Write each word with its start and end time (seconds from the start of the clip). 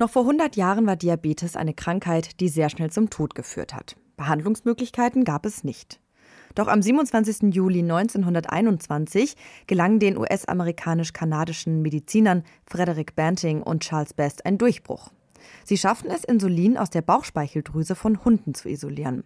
Noch 0.00 0.08
vor 0.08 0.22
100 0.22 0.56
Jahren 0.56 0.86
war 0.86 0.96
Diabetes 0.96 1.56
eine 1.56 1.74
Krankheit, 1.74 2.40
die 2.40 2.48
sehr 2.48 2.70
schnell 2.70 2.90
zum 2.90 3.10
Tod 3.10 3.34
geführt 3.34 3.74
hat. 3.74 3.96
Behandlungsmöglichkeiten 4.16 5.24
gab 5.24 5.44
es 5.44 5.62
nicht. 5.62 6.00
Doch 6.54 6.68
am 6.68 6.80
27. 6.80 7.54
Juli 7.54 7.80
1921 7.80 9.36
gelang 9.66 9.98
den 9.98 10.16
US-amerikanisch-kanadischen 10.16 11.82
Medizinern 11.82 12.44
Frederick 12.64 13.14
Banting 13.14 13.62
und 13.62 13.82
Charles 13.82 14.14
Best 14.14 14.46
ein 14.46 14.56
Durchbruch. 14.56 15.10
Sie 15.66 15.76
schafften 15.76 16.10
es, 16.10 16.24
Insulin 16.24 16.78
aus 16.78 16.88
der 16.88 17.02
Bauchspeicheldrüse 17.02 17.94
von 17.94 18.24
Hunden 18.24 18.54
zu 18.54 18.70
isolieren. 18.70 19.22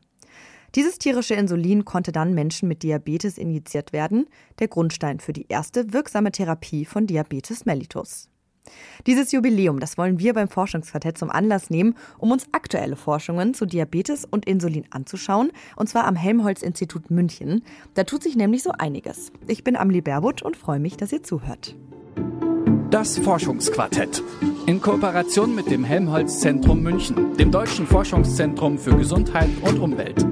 Dieses 0.74 0.98
tierische 0.98 1.34
Insulin 1.34 1.84
konnte 1.84 2.10
dann 2.10 2.34
Menschen 2.34 2.66
mit 2.66 2.82
Diabetes 2.82 3.38
injiziert 3.38 3.92
werden, 3.92 4.26
der 4.58 4.66
Grundstein 4.66 5.20
für 5.20 5.32
die 5.32 5.46
erste 5.48 5.92
wirksame 5.92 6.32
Therapie 6.32 6.84
von 6.84 7.06
Diabetes 7.06 7.64
mellitus. 7.64 8.28
Dieses 9.06 9.32
Jubiläum, 9.32 9.80
das 9.80 9.98
wollen 9.98 10.18
wir 10.18 10.34
beim 10.34 10.48
Forschungsquartett 10.48 11.18
zum 11.18 11.30
Anlass 11.30 11.70
nehmen, 11.70 11.94
um 12.18 12.30
uns 12.30 12.46
aktuelle 12.52 12.96
Forschungen 12.96 13.54
zu 13.54 13.66
Diabetes 13.66 14.24
und 14.24 14.46
Insulin 14.46 14.84
anzuschauen, 14.90 15.50
und 15.76 15.88
zwar 15.88 16.06
am 16.06 16.16
Helmholtz-Institut 16.16 17.10
München. 17.10 17.62
Da 17.94 18.04
tut 18.04 18.22
sich 18.22 18.36
nämlich 18.36 18.62
so 18.62 18.72
einiges. 18.72 19.32
Ich 19.46 19.64
bin 19.64 19.76
Amli 19.76 20.00
Berbut 20.00 20.42
und 20.42 20.56
freue 20.56 20.80
mich, 20.80 20.96
dass 20.96 21.12
ihr 21.12 21.22
zuhört. 21.22 21.76
Das 22.90 23.18
Forschungsquartett. 23.18 24.22
In 24.66 24.80
Kooperation 24.80 25.54
mit 25.54 25.70
dem 25.70 25.84
Helmholtz-Zentrum 25.84 26.82
München, 26.82 27.36
dem 27.36 27.50
Deutschen 27.50 27.86
Forschungszentrum 27.86 28.78
für 28.78 28.96
Gesundheit 28.96 29.50
und 29.62 29.78
Umwelt. 29.78 30.24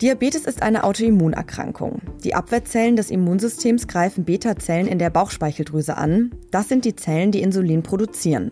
Diabetes 0.00 0.46
ist 0.46 0.62
eine 0.62 0.84
Autoimmunerkrankung. 0.84 2.00
Die 2.24 2.34
Abwehrzellen 2.34 2.96
des 2.96 3.10
Immunsystems 3.10 3.86
greifen 3.86 4.24
Beta-Zellen 4.24 4.86
in 4.86 4.98
der 4.98 5.10
Bauchspeicheldrüse 5.10 5.94
an. 5.98 6.30
Das 6.50 6.68
sind 6.68 6.86
die 6.86 6.96
Zellen, 6.96 7.32
die 7.32 7.42
Insulin 7.42 7.82
produzieren. 7.82 8.50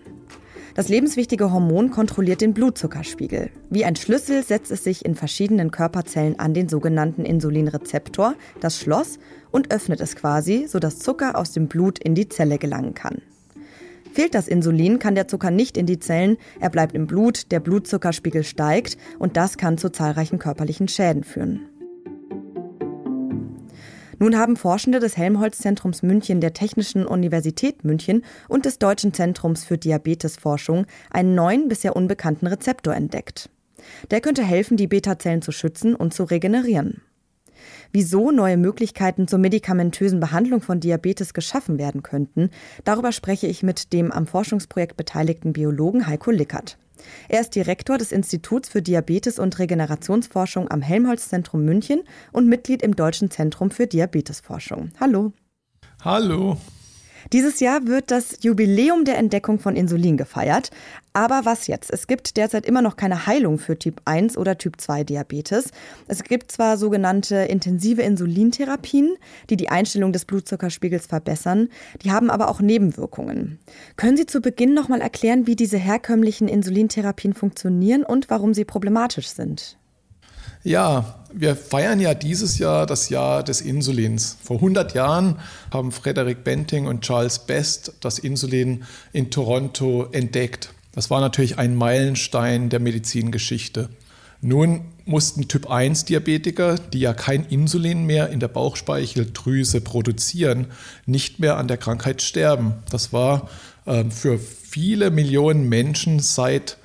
Das 0.74 0.90
lebenswichtige 0.90 1.50
Hormon 1.50 1.90
kontrolliert 1.90 2.42
den 2.42 2.52
Blutzuckerspiegel. 2.52 3.48
Wie 3.70 3.86
ein 3.86 3.96
Schlüssel 3.96 4.44
setzt 4.44 4.70
es 4.70 4.84
sich 4.84 5.06
in 5.06 5.14
verschiedenen 5.14 5.70
Körperzellen 5.70 6.38
an 6.38 6.52
den 6.52 6.68
sogenannten 6.68 7.24
Insulinrezeptor, 7.24 8.34
das 8.60 8.78
Schloss, 8.78 9.18
und 9.50 9.72
öffnet 9.72 10.02
es 10.02 10.16
quasi, 10.16 10.66
sodass 10.68 10.98
Zucker 10.98 11.38
aus 11.38 11.52
dem 11.52 11.66
Blut 11.66 11.98
in 11.98 12.14
die 12.14 12.28
Zelle 12.28 12.58
gelangen 12.58 12.92
kann. 12.92 13.22
Fehlt 14.12 14.34
das 14.34 14.48
Insulin, 14.48 14.98
kann 14.98 15.14
der 15.14 15.28
Zucker 15.28 15.50
nicht 15.50 15.76
in 15.76 15.86
die 15.86 15.98
Zellen, 15.98 16.36
er 16.60 16.70
bleibt 16.70 16.94
im 16.94 17.06
Blut, 17.06 17.52
der 17.52 17.60
Blutzuckerspiegel 17.60 18.44
steigt 18.44 18.96
und 19.18 19.36
das 19.36 19.56
kann 19.56 19.78
zu 19.78 19.90
zahlreichen 19.90 20.38
körperlichen 20.38 20.88
Schäden 20.88 21.24
führen. 21.24 21.60
Nun 24.20 24.36
haben 24.36 24.56
Forschende 24.56 24.98
des 24.98 25.16
Helmholtz-Zentrums 25.16 26.02
München 26.02 26.40
der 26.40 26.52
Technischen 26.52 27.06
Universität 27.06 27.84
München 27.84 28.24
und 28.48 28.64
des 28.64 28.80
Deutschen 28.80 29.14
Zentrums 29.14 29.64
für 29.64 29.78
Diabetesforschung 29.78 30.86
einen 31.10 31.36
neuen, 31.36 31.68
bisher 31.68 31.94
unbekannten 31.94 32.48
Rezeptor 32.48 32.94
entdeckt. 32.94 33.48
Der 34.10 34.20
könnte 34.20 34.42
helfen, 34.42 34.76
die 34.76 34.88
Beta-Zellen 34.88 35.42
zu 35.42 35.52
schützen 35.52 35.94
und 35.94 36.12
zu 36.12 36.24
regenerieren 36.24 37.00
wieso 37.92 38.30
neue 38.30 38.56
Möglichkeiten 38.56 39.28
zur 39.28 39.38
medikamentösen 39.38 40.20
Behandlung 40.20 40.60
von 40.60 40.80
Diabetes 40.80 41.34
geschaffen 41.34 41.78
werden 41.78 42.02
könnten, 42.02 42.50
darüber 42.84 43.12
spreche 43.12 43.46
ich 43.46 43.62
mit 43.62 43.92
dem 43.92 44.12
am 44.12 44.26
Forschungsprojekt 44.26 44.96
beteiligten 44.96 45.52
Biologen 45.52 46.06
Heiko 46.06 46.30
Lickert. 46.30 46.78
Er 47.28 47.40
ist 47.40 47.54
Direktor 47.54 47.98
des 47.98 48.12
Instituts 48.12 48.68
für 48.68 48.82
Diabetes 48.82 49.38
und 49.38 49.58
Regenerationsforschung 49.58 50.70
am 50.70 50.82
Helmholtz-Zentrum 50.82 51.64
München 51.64 52.02
und 52.32 52.48
Mitglied 52.48 52.82
im 52.82 52.96
Deutschen 52.96 53.30
Zentrum 53.30 53.70
für 53.70 53.86
Diabetesforschung. 53.86 54.90
Hallo. 55.00 55.32
Hallo. 56.04 56.58
Dieses 57.32 57.60
Jahr 57.60 57.86
wird 57.86 58.10
das 58.10 58.38
Jubiläum 58.42 59.04
der 59.04 59.18
Entdeckung 59.18 59.58
von 59.58 59.76
Insulin 59.76 60.16
gefeiert. 60.16 60.70
Aber 61.12 61.40
was 61.44 61.66
jetzt? 61.66 61.92
Es 61.92 62.06
gibt 62.06 62.36
derzeit 62.36 62.64
immer 62.64 62.80
noch 62.80 62.96
keine 62.96 63.26
Heilung 63.26 63.58
für 63.58 63.78
Typ 63.78 64.00
1 64.04 64.36
oder 64.36 64.56
Typ 64.56 64.80
2 64.80 65.04
Diabetes. 65.04 65.70
Es 66.06 66.22
gibt 66.22 66.52
zwar 66.52 66.76
sogenannte 66.76 67.36
intensive 67.36 68.02
Insulintherapien, 68.02 69.16
die 69.50 69.56
die 69.56 69.68
Einstellung 69.68 70.12
des 70.12 70.24
Blutzuckerspiegels 70.24 71.06
verbessern, 71.06 71.68
die 72.02 72.12
haben 72.12 72.30
aber 72.30 72.48
auch 72.48 72.60
Nebenwirkungen. 72.60 73.58
Können 73.96 74.16
Sie 74.16 74.26
zu 74.26 74.40
Beginn 74.40 74.74
noch 74.74 74.88
mal 74.88 75.00
erklären, 75.00 75.46
wie 75.46 75.56
diese 75.56 75.78
herkömmlichen 75.78 76.48
Insulintherapien 76.48 77.34
funktionieren 77.34 78.04
und 78.04 78.30
warum 78.30 78.54
sie 78.54 78.64
problematisch 78.64 79.28
sind? 79.28 79.78
Ja, 80.68 81.14
wir 81.32 81.56
feiern 81.56 81.98
ja 81.98 82.12
dieses 82.12 82.58
Jahr 82.58 82.84
das 82.84 83.08
Jahr 83.08 83.42
des 83.42 83.62
Insulins. 83.62 84.36
Vor 84.44 84.56
100 84.56 84.92
Jahren 84.92 85.38
haben 85.70 85.92
Frederick 85.92 86.44
Benting 86.44 86.86
und 86.86 87.00
Charles 87.00 87.38
Best 87.38 87.94
das 88.00 88.18
Insulin 88.18 88.84
in 89.14 89.30
Toronto 89.30 90.08
entdeckt. 90.12 90.74
Das 90.92 91.08
war 91.08 91.22
natürlich 91.22 91.56
ein 91.56 91.74
Meilenstein 91.74 92.68
der 92.68 92.80
Medizingeschichte. 92.80 93.88
Nun 94.42 94.82
mussten 95.06 95.48
Typ-1-Diabetiker, 95.48 96.74
die 96.92 97.00
ja 97.00 97.14
kein 97.14 97.46
Insulin 97.46 98.04
mehr 98.04 98.28
in 98.28 98.38
der 98.38 98.48
Bauchspeicheldrüse 98.48 99.80
produzieren, 99.80 100.66
nicht 101.06 101.40
mehr 101.40 101.56
an 101.56 101.66
der 101.66 101.78
Krankheit 101.78 102.20
sterben. 102.20 102.74
Das 102.90 103.14
war 103.14 103.48
äh, 103.86 104.04
für 104.10 104.38
viele 104.38 105.10
Millionen 105.10 105.70
Menschen 105.70 106.20
seit 106.20 106.76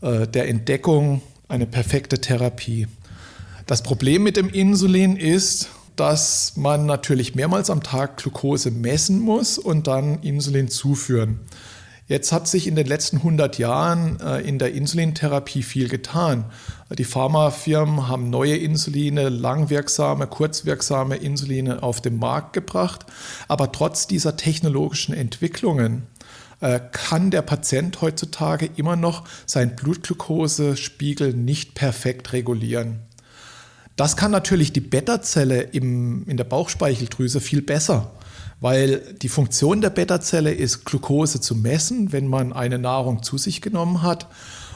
äh, 0.00 0.26
der 0.26 0.48
Entdeckung 0.48 1.22
eine 1.46 1.66
perfekte 1.66 2.20
Therapie. 2.20 2.88
Das 3.68 3.82
Problem 3.82 4.22
mit 4.22 4.38
dem 4.38 4.48
Insulin 4.48 5.16
ist, 5.16 5.68
dass 5.94 6.56
man 6.56 6.86
natürlich 6.86 7.34
mehrmals 7.34 7.68
am 7.68 7.82
Tag 7.82 8.16
Glucose 8.16 8.70
messen 8.70 9.20
muss 9.20 9.58
und 9.58 9.86
dann 9.86 10.22
Insulin 10.22 10.68
zuführen. 10.68 11.40
Jetzt 12.06 12.32
hat 12.32 12.48
sich 12.48 12.66
in 12.66 12.76
den 12.76 12.86
letzten 12.86 13.18
100 13.18 13.58
Jahren 13.58 14.18
äh, 14.20 14.40
in 14.40 14.58
der 14.58 14.72
Insulintherapie 14.72 15.62
viel 15.62 15.90
getan. 15.90 16.46
Die 16.96 17.04
Pharmafirmen 17.04 18.08
haben 18.08 18.30
neue 18.30 18.56
Insuline, 18.56 19.28
langwirksame, 19.28 20.28
kurzwirksame 20.28 21.16
Insuline 21.16 21.82
auf 21.82 22.00
den 22.00 22.18
Markt 22.18 22.54
gebracht. 22.54 23.04
Aber 23.48 23.70
trotz 23.70 24.06
dieser 24.06 24.38
technologischen 24.38 25.12
Entwicklungen 25.12 26.06
äh, 26.60 26.80
kann 26.90 27.30
der 27.30 27.42
Patient 27.42 28.00
heutzutage 28.00 28.70
immer 28.76 28.96
noch 28.96 29.24
seinen 29.44 29.76
Blutglukosespiegel 29.76 31.34
nicht 31.34 31.74
perfekt 31.74 32.32
regulieren. 32.32 33.00
Das 33.98 34.16
kann 34.16 34.30
natürlich 34.30 34.72
die 34.72 34.80
Beta-Zelle 34.80 35.60
in 35.60 36.36
der 36.36 36.44
Bauchspeicheldrüse 36.44 37.40
viel 37.40 37.62
besser, 37.62 38.12
weil 38.60 39.00
die 39.20 39.28
Funktion 39.28 39.80
der 39.80 39.90
Beta-Zelle 39.90 40.54
ist, 40.54 40.84
Glucose 40.84 41.40
zu 41.40 41.56
messen, 41.56 42.12
wenn 42.12 42.28
man 42.28 42.52
eine 42.52 42.78
Nahrung 42.78 43.24
zu 43.24 43.38
sich 43.38 43.60
genommen 43.60 44.02
hat 44.02 44.28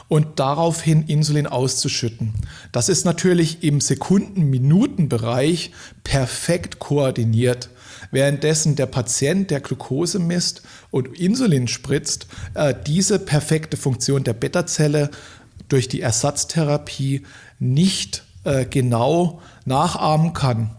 und 0.09 0.41
daraufhin 0.41 1.03
Insulin 1.03 1.47
auszuschütten. 1.47 2.33
Das 2.73 2.89
ist 2.89 3.05
natürlich 3.05 3.63
im 3.63 3.79
Sekunden-Minuten-Bereich 3.79 5.71
perfekt 6.03 6.79
koordiniert. 6.79 7.69
Währenddessen 8.11 8.75
der 8.75 8.87
Patient, 8.87 9.49
der 9.51 9.61
Glucose 9.61 10.19
misst 10.19 10.63
und 10.91 11.17
Insulin 11.17 11.69
spritzt, 11.69 12.27
äh, 12.55 12.75
diese 12.85 13.19
perfekte 13.19 13.77
Funktion 13.77 14.25
der 14.25 14.33
Beta-Zelle 14.33 15.11
durch 15.69 15.87
die 15.87 16.01
Ersatztherapie 16.01 17.23
nicht 17.59 18.25
äh, 18.43 18.65
genau 18.65 19.41
nachahmen 19.65 20.33
kann. 20.33 20.71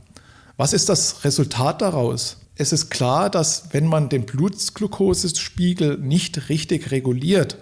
Was 0.56 0.72
ist 0.72 0.88
das 0.88 1.25
Resultat 1.25 1.82
daraus? 1.82 2.38
Es 2.56 2.72
ist 2.72 2.91
klar, 2.91 3.30
dass 3.30 3.72
wenn 3.72 3.86
man 3.86 4.08
den 4.08 4.26
Blutglukosespiegel 4.26 5.98
nicht 5.98 6.48
richtig 6.48 6.92
reguliert, 6.92 7.58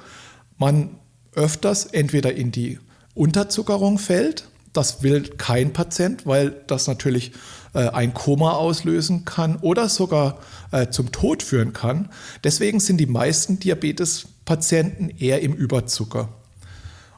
man 0.58 0.98
öfters 1.34 1.86
entweder 1.86 2.34
in 2.34 2.52
die 2.52 2.78
Unterzuckerung 3.14 3.98
fällt. 3.98 4.48
Das 4.72 5.02
will 5.02 5.22
kein 5.22 5.72
Patient, 5.72 6.26
weil 6.26 6.50
das 6.66 6.86
natürlich 6.86 7.32
äh, 7.74 7.88
ein 7.88 8.14
Koma 8.14 8.52
auslösen 8.52 9.24
kann 9.24 9.56
oder 9.56 9.88
sogar 9.88 10.38
äh, 10.70 10.88
zum 10.88 11.12
Tod 11.12 11.42
führen 11.42 11.72
kann. 11.72 12.08
Deswegen 12.44 12.80
sind 12.80 12.98
die 12.98 13.06
meisten 13.06 13.58
Diabetespatienten 13.58 15.10
eher 15.10 15.40
im 15.42 15.52
Überzucker. 15.52 16.28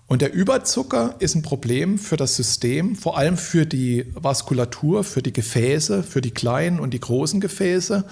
Und 0.06 0.20
der 0.22 0.32
Überzucker 0.32 1.14
ist 1.18 1.34
ein 1.34 1.42
Problem 1.42 1.98
für 1.98 2.16
das 2.16 2.36
System, 2.36 2.94
vor 2.94 3.16
allem 3.16 3.36
für 3.36 3.64
die 3.64 4.04
Vaskulatur, 4.14 5.02
für 5.02 5.22
die 5.22 5.32
Gefäße, 5.32 6.02
für 6.02 6.20
die 6.20 6.30
kleinen 6.30 6.78
und 6.78 6.92
die 6.92 7.00
großen 7.00 7.40
Gefäße, 7.40 8.04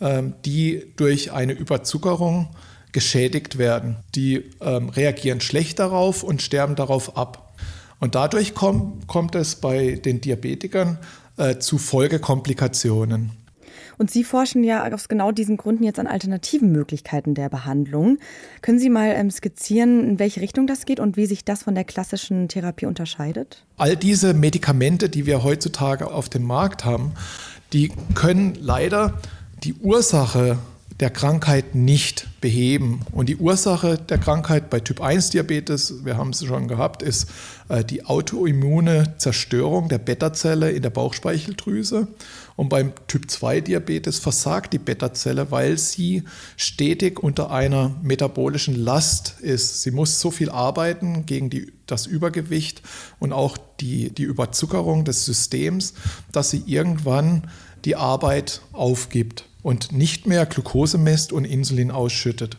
ähm, 0.00 0.34
die 0.44 0.92
durch 0.96 1.32
eine 1.32 1.52
Überzuckerung 1.52 2.50
geschädigt 2.92 3.56
werden. 3.56 3.96
Die 4.14 4.50
ähm, 4.60 4.90
reagieren 4.90 5.40
schlecht 5.40 5.78
darauf 5.78 6.22
und 6.22 6.42
sterben 6.42 6.76
darauf 6.76 7.16
ab. 7.16 7.54
Und 7.98 8.14
dadurch 8.14 8.54
kommt 8.54 9.34
es 9.34 9.54
bei 9.54 9.92
den 9.92 10.20
Diabetikern 10.20 10.98
äh, 11.38 11.58
zu 11.58 11.78
Folgekomplikationen. 11.78 13.41
Und 13.98 14.10
Sie 14.10 14.24
forschen 14.24 14.64
ja 14.64 14.90
aus 14.92 15.08
genau 15.08 15.32
diesen 15.32 15.56
Gründen 15.56 15.84
jetzt 15.84 15.98
an 15.98 16.06
alternativen 16.06 16.72
Möglichkeiten 16.72 17.34
der 17.34 17.48
Behandlung. 17.48 18.18
Können 18.60 18.78
Sie 18.78 18.90
mal 18.90 19.08
ähm, 19.08 19.30
skizzieren, 19.30 20.08
in 20.08 20.18
welche 20.18 20.40
Richtung 20.40 20.66
das 20.66 20.84
geht 20.86 21.00
und 21.00 21.16
wie 21.16 21.26
sich 21.26 21.44
das 21.44 21.62
von 21.62 21.74
der 21.74 21.84
klassischen 21.84 22.48
Therapie 22.48 22.86
unterscheidet? 22.86 23.64
All 23.76 23.96
diese 23.96 24.34
Medikamente, 24.34 25.08
die 25.08 25.26
wir 25.26 25.42
heutzutage 25.42 26.10
auf 26.10 26.28
dem 26.28 26.44
Markt 26.44 26.84
haben, 26.84 27.12
die 27.72 27.90
können 28.14 28.54
leider 28.60 29.18
die 29.64 29.74
Ursache 29.74 30.58
der 31.02 31.10
Krankheit 31.10 31.74
nicht 31.74 32.28
beheben. 32.40 33.00
Und 33.10 33.28
die 33.28 33.36
Ursache 33.36 33.98
der 33.98 34.18
Krankheit 34.18 34.70
bei 34.70 34.78
Typ 34.78 35.00
1 35.00 35.30
Diabetes, 35.30 36.04
wir 36.04 36.16
haben 36.16 36.30
es 36.30 36.44
schon 36.44 36.68
gehabt, 36.68 37.02
ist 37.02 37.28
äh, 37.68 37.84
die 37.84 38.04
autoimmune 38.06 39.14
Zerstörung 39.18 39.88
der 39.88 39.98
Beta-Zelle 39.98 40.70
in 40.70 40.80
der 40.80 40.90
Bauchspeicheldrüse. 40.90 42.06
Und 42.54 42.68
beim 42.68 42.92
Typ 43.08 43.28
2 43.28 43.62
Diabetes 43.62 44.20
versagt 44.20 44.74
die 44.74 44.78
Beta-Zelle, 44.78 45.50
weil 45.50 45.76
sie 45.76 46.22
stetig 46.56 47.20
unter 47.20 47.50
einer 47.50 47.96
metabolischen 48.04 48.76
Last 48.76 49.40
ist. 49.40 49.82
Sie 49.82 49.90
muss 49.90 50.20
so 50.20 50.30
viel 50.30 50.50
arbeiten 50.50 51.26
gegen 51.26 51.50
die, 51.50 51.72
das 51.88 52.06
Übergewicht 52.06 52.80
und 53.18 53.32
auch 53.32 53.58
die, 53.80 54.10
die 54.10 54.22
Überzuckerung 54.22 55.04
des 55.04 55.24
Systems, 55.24 55.94
dass 56.30 56.50
sie 56.50 56.62
irgendwann 56.64 57.50
die 57.84 57.96
Arbeit 57.96 58.60
aufgibt 58.70 59.46
und 59.62 59.92
nicht 59.92 60.26
mehr 60.26 60.46
Glucose 60.46 60.98
misst 60.98 61.32
und 61.32 61.44
Insulin 61.44 61.90
ausschüttet. 61.90 62.58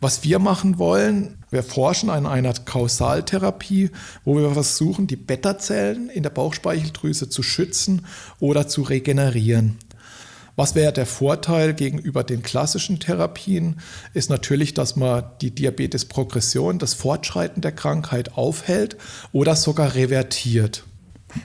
Was 0.00 0.24
wir 0.24 0.38
machen 0.38 0.78
wollen, 0.78 1.38
wir 1.50 1.62
forschen 1.62 2.10
an 2.10 2.26
einer 2.26 2.52
Kausaltherapie, 2.52 3.90
wo 4.24 4.36
wir 4.36 4.50
versuchen, 4.50 5.06
die 5.06 5.16
Beta-Zellen 5.16 6.10
in 6.10 6.22
der 6.22 6.30
Bauchspeicheldrüse 6.30 7.30
zu 7.30 7.42
schützen 7.42 8.04
oder 8.38 8.68
zu 8.68 8.82
regenerieren. 8.82 9.78
Was 10.54 10.74
wäre 10.74 10.92
der 10.92 11.06
Vorteil 11.06 11.74
gegenüber 11.74 12.24
den 12.24 12.42
klassischen 12.42 12.98
Therapien? 12.98 13.80
Ist 14.14 14.30
natürlich, 14.30 14.74
dass 14.74 14.96
man 14.96 15.24
die 15.42 15.54
Diabetesprogression, 15.54 16.78
das 16.78 16.94
Fortschreiten 16.94 17.60
der 17.60 17.72
Krankheit 17.72 18.36
aufhält 18.36 18.96
oder 19.32 19.54
sogar 19.54 19.94
revertiert. 19.94 20.84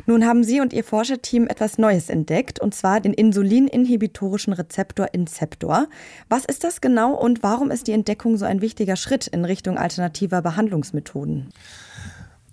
Nun 0.05 0.25
haben 0.25 0.43
Sie 0.43 0.61
und 0.61 0.73
Ihr 0.73 0.83
Forscherteam 0.83 1.47
etwas 1.47 1.77
Neues 1.77 2.09
entdeckt, 2.09 2.59
und 2.59 2.73
zwar 2.73 2.99
den 2.99 3.13
insulininhibitorischen 3.13 4.53
Rezeptor 4.53 5.09
Inceptor. 5.13 5.87
Was 6.29 6.45
ist 6.45 6.63
das 6.63 6.81
genau 6.81 7.13
und 7.13 7.43
warum 7.43 7.71
ist 7.71 7.87
die 7.87 7.93
Entdeckung 7.93 8.37
so 8.37 8.45
ein 8.45 8.61
wichtiger 8.61 8.95
Schritt 8.95 9.27
in 9.27 9.45
Richtung 9.45 9.77
alternativer 9.77 10.41
Behandlungsmethoden? 10.41 11.51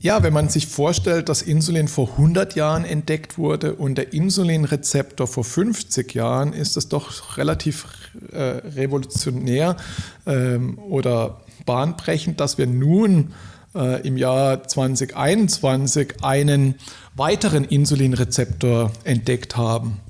Ja, 0.01 0.23
wenn 0.23 0.33
man 0.33 0.49
sich 0.49 0.69
vorstellt, 0.69 1.29
dass 1.29 1.43
Insulin 1.43 1.89
vor 1.89 2.11
100 2.13 2.55
Jahren 2.55 2.85
entdeckt 2.85 3.37
wurde 3.37 3.75
und 3.75 3.99
der 3.99 4.13
Insulinrezeptor 4.13 5.27
vor 5.27 5.43
50 5.43 6.15
Jahren, 6.15 6.53
ist 6.53 6.77
das 6.77 6.89
doch 6.89 7.37
relativ 7.37 8.13
äh, 8.31 8.41
revolutionär 8.77 9.77
ähm, 10.25 10.79
oder 10.79 11.41
bahnbrechend, 11.67 12.39
dass 12.39 12.59
wir 12.59 12.69
nun 12.69 13.33
äh, 13.75 14.07
im 14.07 14.17
Jahr 14.17 14.67
2021 14.67 16.23
einen 16.23 16.75
weiteren 17.15 17.65
Insulinrezeptor 17.65 18.93
entdeckt 19.05 19.57
haben. 19.57 20.01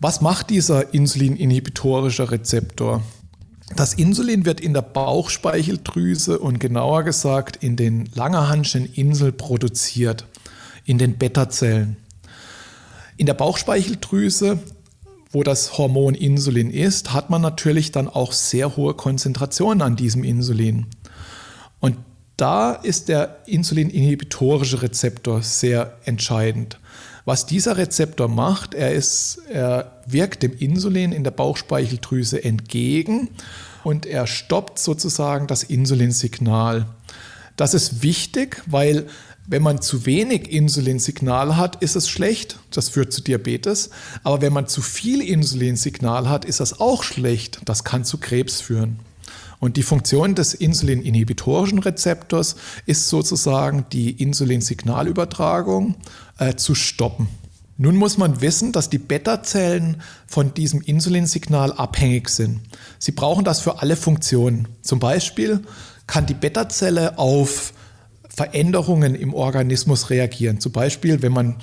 Was 0.00 0.20
macht 0.20 0.50
dieser 0.50 0.92
insulininhibitorische 0.92 2.30
Rezeptor? 2.30 3.02
Das 3.76 3.94
Insulin 3.94 4.44
wird 4.44 4.60
in 4.60 4.74
der 4.74 4.82
Bauchspeicheldrüse 4.82 6.38
und 6.38 6.60
genauer 6.60 7.02
gesagt 7.02 7.56
in 7.56 7.76
den 7.76 8.08
Langerhanschen 8.14 8.92
Insel 8.92 9.32
produziert, 9.32 10.26
in 10.84 10.98
den 10.98 11.16
Beta-Zellen. 11.16 11.96
In 13.16 13.26
der 13.26 13.34
Bauchspeicheldrüse, 13.34 14.58
wo 15.30 15.42
das 15.42 15.78
Hormon 15.78 16.14
Insulin 16.14 16.70
ist, 16.70 17.12
hat 17.12 17.30
man 17.30 17.40
natürlich 17.40 17.90
dann 17.90 18.08
auch 18.08 18.32
sehr 18.32 18.76
hohe 18.76 18.94
Konzentrationen 18.94 19.82
an 19.82 19.96
diesem 19.96 20.22
Insulin. 20.22 20.86
Und 21.80 21.96
da 22.36 22.72
ist 22.72 23.08
der 23.08 23.38
insulininhibitorische 23.46 24.82
Rezeptor 24.82 25.42
sehr 25.42 25.98
entscheidend. 26.04 26.78
Was 27.24 27.46
dieser 27.46 27.78
Rezeptor 27.78 28.28
macht, 28.28 28.74
er, 28.74 28.92
ist, 28.92 29.38
er 29.48 30.02
wirkt 30.06 30.42
dem 30.42 30.56
Insulin 30.58 31.12
in 31.12 31.24
der 31.24 31.30
Bauchspeicheldrüse 31.30 32.44
entgegen 32.44 33.30
und 33.82 34.04
er 34.04 34.26
stoppt 34.26 34.78
sozusagen 34.78 35.46
das 35.46 35.62
Insulinsignal. 35.62 36.86
Das 37.56 37.72
ist 37.72 38.02
wichtig, 38.02 38.62
weil 38.66 39.06
wenn 39.46 39.62
man 39.62 39.80
zu 39.80 40.06
wenig 40.06 40.50
Insulinsignal 40.50 41.56
hat, 41.56 41.82
ist 41.82 41.96
es 41.96 42.08
schlecht. 42.08 42.58
Das 42.70 42.88
führt 42.88 43.12
zu 43.12 43.22
Diabetes. 43.22 43.90
Aber 44.22 44.40
wenn 44.40 44.52
man 44.52 44.66
zu 44.66 44.80
viel 44.80 45.20
Insulinsignal 45.20 46.28
hat, 46.28 46.44
ist 46.44 46.60
das 46.60 46.80
auch 46.80 47.02
schlecht. 47.02 47.60
Das 47.66 47.84
kann 47.84 48.04
zu 48.04 48.18
Krebs 48.18 48.60
führen. 48.60 48.98
Und 49.64 49.78
die 49.78 49.82
Funktion 49.82 50.34
des 50.34 50.52
insulininhibitorischen 50.52 51.78
Rezeptors 51.78 52.56
ist 52.84 53.08
sozusagen 53.08 53.86
die 53.92 54.10
Insulinsignalübertragung 54.10 55.94
äh, 56.38 56.54
zu 56.54 56.74
stoppen. 56.74 57.28
Nun 57.78 57.96
muss 57.96 58.18
man 58.18 58.42
wissen, 58.42 58.72
dass 58.72 58.90
die 58.90 58.98
Beta-Zellen 58.98 60.02
von 60.26 60.52
diesem 60.52 60.82
Insulinsignal 60.82 61.72
abhängig 61.72 62.28
sind. 62.28 62.60
Sie 62.98 63.12
brauchen 63.12 63.46
das 63.46 63.60
für 63.60 63.80
alle 63.80 63.96
Funktionen. 63.96 64.68
Zum 64.82 64.98
Beispiel 64.98 65.60
kann 66.06 66.26
die 66.26 66.34
Beta-Zelle 66.34 67.16
auf 67.16 67.72
Veränderungen 68.28 69.14
im 69.14 69.32
Organismus 69.32 70.10
reagieren. 70.10 70.60
Zum 70.60 70.72
Beispiel, 70.72 71.22
wenn 71.22 71.32
man 71.32 71.56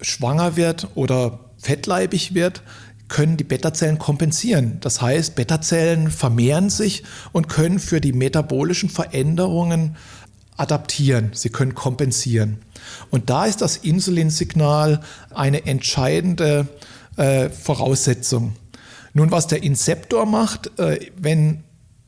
schwanger 0.00 0.56
wird 0.56 0.88
oder 0.94 1.40
fettleibig 1.58 2.32
wird, 2.32 2.62
können 3.08 3.36
die 3.36 3.44
Beta-Zellen 3.44 3.98
kompensieren. 3.98 4.78
Das 4.80 5.00
heißt, 5.00 5.36
Beta-Zellen 5.36 6.10
vermehren 6.10 6.70
sich 6.70 7.04
und 7.32 7.48
können 7.48 7.78
für 7.78 8.00
die 8.00 8.12
metabolischen 8.12 8.90
Veränderungen 8.90 9.96
adaptieren. 10.56 11.30
Sie 11.34 11.50
können 11.50 11.74
kompensieren. 11.74 12.58
Und 13.10 13.30
da 13.30 13.46
ist 13.46 13.60
das 13.60 13.76
Insulinsignal 13.76 15.00
eine 15.34 15.66
entscheidende 15.66 16.66
äh, 17.16 17.50
Voraussetzung. 17.50 18.54
Nun, 19.12 19.30
was 19.30 19.46
der 19.46 19.62
Inzeptor 19.62 20.26
macht, 20.26 20.78
äh, 20.78 21.10
wenn 21.16 21.64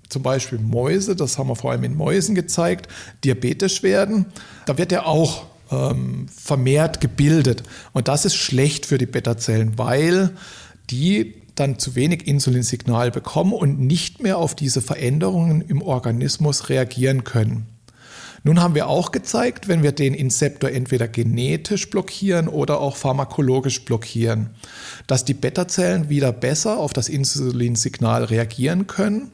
zum 0.08 0.22
Beispiel 0.22 0.58
Mäuse, 0.58 1.16
das 1.16 1.38
haben 1.38 1.48
wir 1.48 1.56
vor 1.56 1.70
allem 1.70 1.84
in 1.84 1.96
Mäusen 1.96 2.34
gezeigt, 2.34 2.88
diabetisch 3.24 3.82
werden, 3.82 4.26
da 4.66 4.78
wird 4.78 4.90
er 4.92 5.06
auch 5.06 5.46
ähm, 5.70 6.26
vermehrt 6.34 7.00
gebildet. 7.00 7.62
Und 7.92 8.08
das 8.08 8.24
ist 8.24 8.36
schlecht 8.36 8.86
für 8.86 8.98
die 8.98 9.06
Beta-Zellen, 9.06 9.78
weil 9.78 10.30
die 10.90 11.34
dann 11.54 11.78
zu 11.78 11.94
wenig 11.94 12.26
Insulinsignal 12.26 13.10
bekommen 13.10 13.52
und 13.52 13.80
nicht 13.80 14.22
mehr 14.22 14.38
auf 14.38 14.54
diese 14.54 14.80
Veränderungen 14.80 15.60
im 15.60 15.82
Organismus 15.82 16.68
reagieren 16.68 17.24
können. 17.24 17.66
Nun 18.44 18.60
haben 18.60 18.74
wir 18.76 18.86
auch 18.86 19.10
gezeigt, 19.10 19.66
wenn 19.66 19.82
wir 19.82 19.92
den 19.92 20.14
Inzeptor 20.14 20.70
entweder 20.70 21.08
genetisch 21.08 21.90
blockieren 21.90 22.46
oder 22.48 22.80
auch 22.80 22.96
pharmakologisch 22.96 23.84
blockieren, 23.84 24.50
dass 25.06 25.24
die 25.24 25.34
Beta-Zellen 25.34 26.08
wieder 26.08 26.32
besser 26.32 26.78
auf 26.78 26.92
das 26.92 27.08
Insulinsignal 27.08 28.24
reagieren 28.24 28.86
können, 28.86 29.32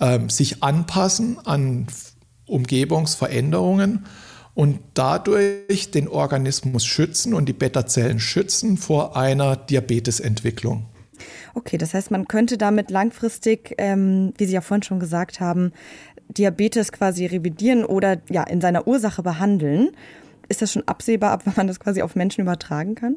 äh, 0.00 0.18
sich 0.28 0.62
anpassen 0.62 1.38
an 1.44 1.86
Umgebungsveränderungen 2.46 4.06
und 4.60 4.78
dadurch 4.92 5.90
den 5.90 6.06
Organismus 6.06 6.84
schützen 6.84 7.32
und 7.32 7.48
die 7.48 7.54
Beta-Zellen 7.54 8.20
schützen 8.20 8.76
vor 8.76 9.16
einer 9.16 9.56
Diabetesentwicklung. 9.56 10.84
Okay, 11.54 11.78
das 11.78 11.94
heißt, 11.94 12.10
man 12.10 12.28
könnte 12.28 12.58
damit 12.58 12.90
langfristig, 12.90 13.74
ähm, 13.78 14.34
wie 14.36 14.44
Sie 14.44 14.52
ja 14.52 14.60
vorhin 14.60 14.82
schon 14.82 15.00
gesagt 15.00 15.40
haben, 15.40 15.72
Diabetes 16.28 16.92
quasi 16.92 17.24
revidieren 17.24 17.86
oder 17.86 18.18
ja 18.28 18.42
in 18.42 18.60
seiner 18.60 18.86
Ursache 18.86 19.22
behandeln. 19.22 19.92
Ist 20.50 20.60
das 20.60 20.72
schon 20.72 20.86
absehbar, 20.86 21.30
ab 21.30 21.40
wann 21.46 21.54
man 21.56 21.66
das 21.66 21.80
quasi 21.80 22.02
auf 22.02 22.14
Menschen 22.14 22.42
übertragen 22.42 22.96
kann? 22.96 23.16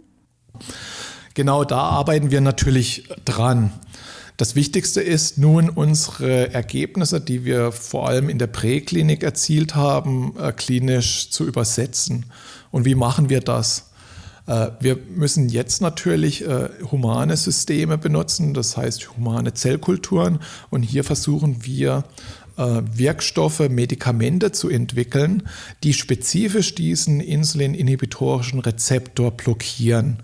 Genau, 1.33 1.65
da 1.65 1.79
arbeiten 1.79 2.31
wir 2.31 2.39
natürlich 2.39 3.09
dran. 3.25 3.73
Das 4.37 4.55
Wichtigste 4.55 5.01
ist 5.01 5.37
nun 5.37 5.69
unsere 5.69 6.51
Ergebnisse, 6.53 7.21
die 7.21 7.45
wir 7.45 7.71
vor 7.71 8.07
allem 8.07 8.29
in 8.29 8.39
der 8.39 8.47
Präklinik 8.47 9.21
erzielt 9.21 9.75
haben, 9.75 10.33
äh, 10.39 10.51
klinisch 10.51 11.29
zu 11.29 11.45
übersetzen. 11.45 12.25
Und 12.71 12.85
wie 12.85 12.95
machen 12.95 13.29
wir 13.29 13.41
das? 13.41 13.91
Äh, 14.47 14.69
wir 14.79 14.97
müssen 15.15 15.49
jetzt 15.49 15.81
natürlich 15.81 16.47
äh, 16.47 16.69
humane 16.89 17.37
Systeme 17.37 17.99
benutzen, 17.99 18.55
das 18.55 18.75
heißt 18.75 19.15
humane 19.15 19.53
Zellkulturen. 19.53 20.39
Und 20.71 20.81
hier 20.81 21.03
versuchen 21.03 21.65
wir, 21.65 22.03
Wirkstoffe, 22.55 23.67
Medikamente 23.67 24.51
zu 24.51 24.69
entwickeln, 24.69 25.41
die 25.81 25.91
spezifisch 25.91 26.75
diesen 26.75 27.19
insulininhibitorischen 27.19 28.59
Rezeptor 28.59 29.31
blockieren. 29.31 30.21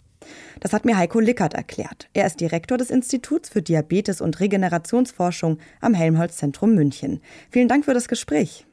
Das 0.59 0.73
hat 0.73 0.85
mir 0.85 0.97
Heiko 0.97 1.19
Lickert 1.19 1.53
erklärt. 1.53 2.09
Er 2.13 2.25
ist 2.25 2.39
Direktor 2.39 2.77
des 2.77 2.89
Instituts 2.89 3.49
für 3.49 3.61
Diabetes 3.61 4.21
und 4.21 4.39
Regenerationsforschung 4.39 5.57
am 5.79 5.93
Helmholtz-Zentrum 5.93 6.75
München. 6.75 7.21
Vielen 7.49 7.67
Dank 7.67 7.85
für 7.85 7.93
das 7.93 8.07
Gespräch. 8.07 8.65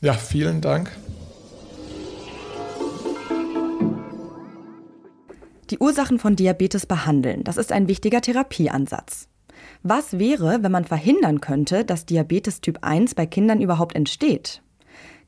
Ja, 0.00 0.14
vielen 0.14 0.60
Dank. 0.60 0.90
Die 5.70 5.78
Ursachen 5.78 6.18
von 6.18 6.36
Diabetes 6.36 6.86
behandeln, 6.86 7.44
das 7.44 7.56
ist 7.56 7.72
ein 7.72 7.88
wichtiger 7.88 8.20
Therapieansatz. 8.20 9.28
Was 9.82 10.18
wäre, 10.18 10.62
wenn 10.62 10.72
man 10.72 10.84
verhindern 10.84 11.40
könnte, 11.40 11.84
dass 11.84 12.04
Diabetes 12.04 12.60
Typ 12.60 12.78
1 12.82 13.14
bei 13.14 13.26
Kindern 13.26 13.60
überhaupt 13.60 13.94
entsteht? 13.94 14.61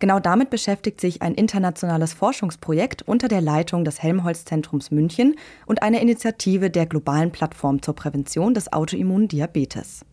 Genau 0.04 0.20
damit 0.20 0.50
beschäftigt 0.50 1.00
sich 1.00 1.22
ein 1.22 1.32
internationales 1.32 2.12
Forschungsprojekt 2.12 3.00
unter 3.08 3.26
der 3.26 3.40
Leitung 3.40 3.86
des 3.86 4.02
Helmholtz-Zentrums 4.02 4.90
München 4.90 5.34
und 5.64 5.82
einer 5.82 6.02
Initiative 6.02 6.68
der 6.68 6.84
globalen 6.84 7.32
Plattform 7.32 7.80
zur 7.80 7.94
Prävention 7.94 8.52
des 8.52 8.70
Autoimmundiabetes. 8.70 10.04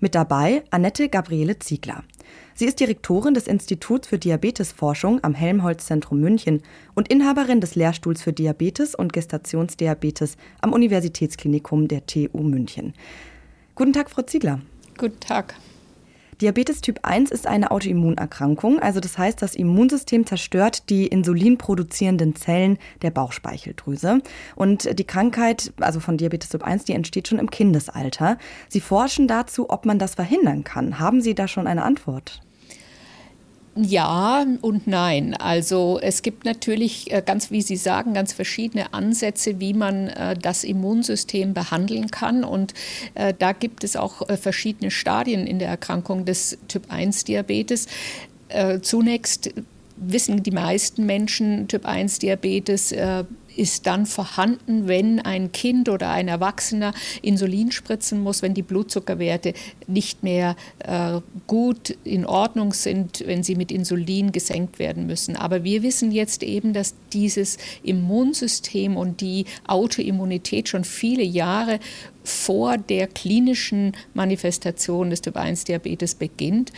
Mit 0.00 0.14
dabei 0.14 0.64
Annette 0.68 1.08
Gabriele 1.08 1.58
Ziegler. 1.60 2.04
Sie 2.52 2.66
ist 2.66 2.78
Direktorin 2.78 3.32
des 3.32 3.46
Instituts 3.46 4.08
für 4.08 4.18
Diabetesforschung 4.18 5.24
am 5.24 5.32
Helmholtz-Zentrum 5.32 6.20
München 6.20 6.60
und 6.94 7.08
Inhaberin 7.08 7.62
des 7.62 7.74
Lehrstuhls 7.74 8.20
für 8.20 8.34
Diabetes 8.34 8.94
und 8.94 9.14
Gestationsdiabetes 9.14 10.36
am 10.60 10.74
Universitätsklinikum 10.74 11.88
der 11.88 12.04
TU 12.04 12.42
München. 12.42 12.92
Guten 13.76 13.94
Tag, 13.94 14.10
Frau 14.10 14.20
Ziegler. 14.20 14.60
Guten 14.98 15.20
Tag. 15.20 15.54
Diabetes 16.40 16.82
Typ 16.82 17.00
1 17.02 17.32
ist 17.32 17.48
eine 17.48 17.72
Autoimmunerkrankung, 17.72 18.78
also 18.78 19.00
das 19.00 19.18
heißt, 19.18 19.42
das 19.42 19.56
Immunsystem 19.56 20.24
zerstört 20.24 20.88
die 20.88 21.08
insulinproduzierenden 21.08 22.36
Zellen 22.36 22.78
der 23.02 23.10
Bauchspeicheldrüse. 23.10 24.20
Und 24.54 24.96
die 24.96 25.04
Krankheit, 25.04 25.72
also 25.80 25.98
von 25.98 26.16
Diabetes 26.16 26.50
Typ 26.50 26.62
1, 26.62 26.84
die 26.84 26.92
entsteht 26.92 27.26
schon 27.26 27.40
im 27.40 27.50
Kindesalter. 27.50 28.38
Sie 28.68 28.80
forschen 28.80 29.26
dazu, 29.26 29.68
ob 29.68 29.84
man 29.84 29.98
das 29.98 30.14
verhindern 30.14 30.62
kann. 30.62 31.00
Haben 31.00 31.22
Sie 31.22 31.34
da 31.34 31.48
schon 31.48 31.66
eine 31.66 31.82
Antwort? 31.82 32.40
Ja 33.76 34.44
und 34.60 34.86
nein. 34.86 35.34
Also 35.34 36.00
es 36.02 36.22
gibt 36.22 36.44
natürlich 36.44 37.12
äh, 37.12 37.22
ganz, 37.24 37.50
wie 37.50 37.62
Sie 37.62 37.76
sagen, 37.76 38.12
ganz 38.12 38.32
verschiedene 38.32 38.92
Ansätze, 38.92 39.60
wie 39.60 39.72
man 39.72 40.08
äh, 40.08 40.36
das 40.36 40.64
Immunsystem 40.64 41.54
behandeln 41.54 42.10
kann. 42.10 42.42
Und 42.42 42.74
äh, 43.14 43.32
da 43.38 43.52
gibt 43.52 43.84
es 43.84 43.96
auch 43.96 44.26
verschiedene 44.40 44.90
Stadien 44.90 45.46
in 45.46 45.58
der 45.58 45.68
Erkrankung 45.68 46.24
des 46.24 46.58
Typ-1-Diabetes. 46.68 47.86
Zunächst 48.80 49.50
wissen 49.96 50.42
die 50.42 50.50
meisten 50.50 51.04
Menschen 51.04 51.68
Typ 51.68 51.84
1 51.84 52.18
Diabetes 52.18 52.94
ist 53.58 53.86
dann 53.86 54.06
vorhanden, 54.06 54.86
wenn 54.86 55.18
ein 55.20 55.50
Kind 55.50 55.88
oder 55.88 56.10
ein 56.10 56.28
Erwachsener 56.28 56.94
Insulin 57.22 57.72
spritzen 57.72 58.22
muss, 58.22 58.40
wenn 58.40 58.54
die 58.54 58.62
Blutzuckerwerte 58.62 59.52
nicht 59.86 60.22
mehr 60.22 60.54
äh, 60.78 61.20
gut 61.46 61.96
in 62.04 62.24
Ordnung 62.24 62.72
sind, 62.72 63.24
wenn 63.26 63.42
sie 63.42 63.56
mit 63.56 63.72
Insulin 63.72 64.30
gesenkt 64.30 64.78
werden 64.78 65.06
müssen. 65.06 65.34
Aber 65.36 65.64
wir 65.64 65.82
wissen 65.82 66.12
jetzt 66.12 66.42
eben, 66.42 66.72
dass 66.72 66.94
dieses 67.12 67.58
Immunsystem 67.82 68.96
und 68.96 69.20
die 69.20 69.46
Autoimmunität 69.66 70.68
schon 70.68 70.84
viele 70.84 71.24
Jahre 71.24 71.80
vor 72.28 72.78
der 72.78 73.06
klinischen 73.06 73.92
Manifestation 74.14 75.10
des 75.10 75.22
Typ-1-Diabetes 75.22 76.14
beginnt 76.14 76.72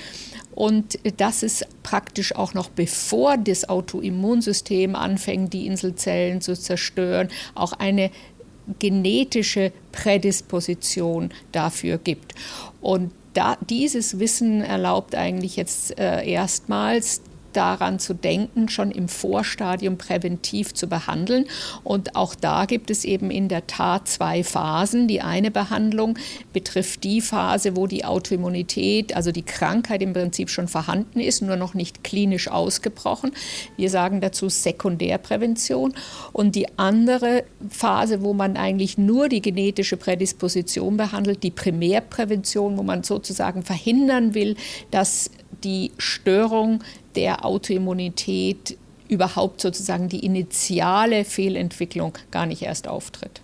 und 0.54 0.99
dass 1.16 1.42
es 1.42 1.64
praktisch 1.83 2.35
auch 2.35 2.54
noch 2.54 2.69
bevor 2.69 3.37
das 3.37 3.69
Autoimmunsystem 3.69 4.95
anfängt, 4.97 5.52
die 5.52 5.66
Inselzellen 5.66 6.40
zu 6.40 6.54
zerstören, 6.54 7.28
auch 7.54 7.73
eine 7.73 8.11
genetische 8.78 9.73
Prädisposition 9.92 11.30
dafür 11.52 11.99
gibt. 11.99 12.35
Und 12.80 13.12
da, 13.35 13.57
dieses 13.69 14.19
Wissen 14.19 14.62
erlaubt 14.62 15.14
eigentlich 15.14 15.57
jetzt 15.57 15.99
äh, 15.99 16.28
erstmals 16.28 17.23
daran 17.52 17.99
zu 17.99 18.14
denken, 18.14 18.69
schon 18.69 18.90
im 18.90 19.09
Vorstadium 19.09 19.99
präventiv 19.99 20.75
zu 20.75 20.88
behandeln. 20.88 21.47
Und 21.85 22.16
auch 22.16 22.35
da 22.35 22.64
gibt 22.64 22.90
es 22.90 23.04
eben 23.04 23.30
in 23.30 23.49
der 23.49 23.66
Tat 23.66 24.09
zwei 24.09 24.45
Phasen. 24.45 25.09
Die 25.09 25.21
eine 25.21 25.50
Behandlung 25.50 26.19
betrifft 26.52 27.04
die 27.04 27.21
Phase, 27.21 27.76
wo 27.76 27.87
die 27.87 28.04
Autoimmunität, 28.04 29.14
also 29.14 29.33
die 29.33 29.42
Krankheit 29.42 30.02
im 30.02 30.12
Prinzip 30.12 30.50
schon 30.50 30.69
vorhanden 30.69 31.21
ist, 31.21 31.42
nur 31.42 31.57
noch 31.57 31.75
nicht 31.75 32.04
klinisch 32.04 32.49
ausgebrochen. 32.49 33.33
Wir 33.76 33.90
sagen 33.90 34.21
dazu 34.21 34.49
Sekundärprävention. 34.49 35.95
Und 36.33 36.54
die 36.54 36.66
andere 36.78 37.45
Phase, 37.69 38.23
wo 38.23 38.33
man 38.33 38.57
eigentlich 38.57 38.99
nur 38.99 39.28
die 39.28 39.42
genetische 39.42 39.97
Prädisposition 39.97 40.97
behandelt, 40.97 41.42
die 41.42 41.50
Primärprävention, 41.50 42.76
wo 42.78 42.83
man 42.83 43.02
sozusagen 43.02 43.62
verhindern 43.62 44.35
will, 44.35 44.57
dass 44.90 45.30
die 45.64 45.92
Störung 45.99 46.83
der 47.17 47.45
Autoimmunität 47.45 48.76
überhaupt 49.09 49.61
sozusagen 49.61 50.09
die 50.09 50.25
initiale 50.25 51.25
Fehlentwicklung 51.25 52.17
gar 52.31 52.47
nicht 52.47 52.62
erst 52.62 52.87
auftritt. 52.88 53.40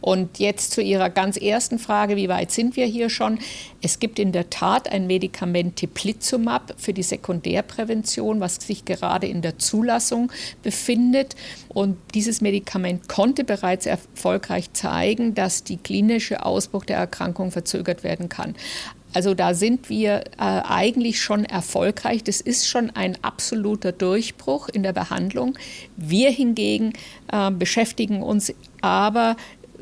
Und 0.00 0.38
jetzt 0.38 0.72
zu 0.72 0.80
Ihrer 0.80 1.10
ganz 1.10 1.36
ersten 1.36 1.78
Frage, 1.78 2.16
wie 2.16 2.28
weit 2.28 2.50
sind 2.50 2.76
wir 2.76 2.86
hier 2.86 3.10
schon? 3.10 3.38
Es 3.82 3.98
gibt 3.98 4.18
in 4.18 4.32
der 4.32 4.48
Tat 4.48 4.90
ein 4.90 5.06
Medikament 5.06 5.76
Teplizumab 5.76 6.74
für 6.78 6.94
die 6.94 7.02
Sekundärprävention, 7.02 8.40
was 8.40 8.56
sich 8.56 8.84
gerade 8.84 9.26
in 9.26 9.42
der 9.42 9.58
Zulassung 9.58 10.32
befindet. 10.62 11.36
Und 11.68 11.98
dieses 12.14 12.40
Medikament 12.40 13.08
konnte 13.08 13.44
bereits 13.44 13.84
erfolgreich 13.84 14.72
zeigen, 14.72 15.34
dass 15.34 15.64
die 15.64 15.76
klinische 15.76 16.46
Ausbruch 16.46 16.86
der 16.86 16.96
Erkrankung 16.96 17.50
verzögert 17.50 18.02
werden 18.02 18.30
kann. 18.30 18.54
Also 19.12 19.34
da 19.34 19.54
sind 19.54 19.88
wir 19.88 20.24
äh, 20.38 20.38
eigentlich 20.38 21.20
schon 21.20 21.44
erfolgreich. 21.44 22.22
Das 22.24 22.40
ist 22.40 22.68
schon 22.68 22.90
ein 22.90 23.16
absoluter 23.22 23.92
Durchbruch 23.92 24.68
in 24.68 24.82
der 24.82 24.92
Behandlung. 24.92 25.58
Wir 25.96 26.30
hingegen 26.30 26.92
äh, 27.32 27.50
beschäftigen 27.50 28.22
uns 28.22 28.52
aber 28.82 29.36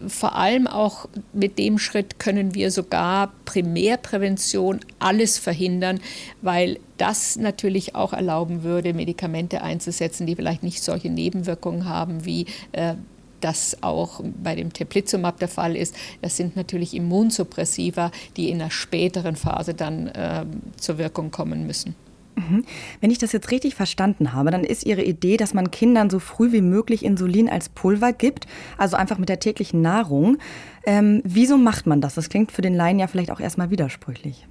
vor 0.07 0.37
allem 0.37 0.67
auch 0.67 1.09
mit 1.33 1.59
dem 1.59 1.79
Schritt 1.79 2.19
können 2.19 2.55
wir 2.55 2.71
sogar 2.71 3.33
Primärprävention 3.45 4.81
alles 4.99 5.39
verhindern, 5.39 6.01
weil 6.41 6.79
das 6.99 7.37
natürlich 7.37 7.95
auch 7.95 8.13
erlauben 8.13 8.63
würde, 8.63 8.95
Medikamente 8.95 9.63
einzusetzen, 9.63 10.27
die 10.27 10.37
vielleicht 10.37 10.63
nicht 10.63 10.83
solche 10.83 11.11
Nebenwirkungen 11.11 11.87
haben 11.87 12.25
wie 12.25 12.47
äh, 12.73 12.95
das 13.41 13.83
auch 13.83 14.21
bei 14.43 14.55
dem 14.55 14.73
Teplizumab 14.73 15.39
der 15.39 15.49
Fall 15.49 15.77
ist. 15.77 15.95
Das 16.23 16.37
sind 16.37 16.57
natürlich 16.57 16.95
Immunsuppressiva, 16.95 18.11
die 18.37 18.51
in 18.51 18.61
einer 18.61 18.71
späteren 18.71 19.37
Phase 19.37 19.75
dann 19.75 20.09
äh, 20.09 20.45
zur 20.77 20.99
Wirkung 20.99 21.31
kommen 21.31 21.67
müssen. 21.67 21.95
Mhm. 22.39 22.65
Wenn 23.01 23.11
ich 23.11 23.19
das 23.19 23.33
jetzt 23.33 23.51
richtig 23.51 23.75
verstanden 23.75 24.33
habe, 24.33 24.51
dann 24.51 24.65
ist 24.65 24.87
Ihre 24.87 25.03
Idee, 25.03 25.37
dass 25.37 25.55
man 25.55 25.71
Kindern 25.71 26.11
so 26.11 26.19
früh 26.19 26.53
wie 26.53 26.61
möglich 26.61 27.05
Insulin 27.05 27.49
als 27.49 27.69
Pulver 27.69 28.13
gibt, 28.13 28.47
also 28.77 28.97
einfach 28.97 29.19
mit 29.19 29.29
der 29.29 29.41
täglichen 29.41 29.83
Nahrung. 29.83 30.39
Ähm, 30.85 31.21
wieso 31.25 31.59
macht 31.59 31.87
man 31.87 32.01
das? 32.01 32.15
Das 32.15 32.29
klingt 32.29 32.53
für 32.53 32.63
den 32.63 32.75
Laien 32.75 32.99
ja 32.99 33.07
vielleicht 33.07 33.31
auch 33.31 33.41
erstmal 33.41 33.71
widersprüchlich. 33.71 34.47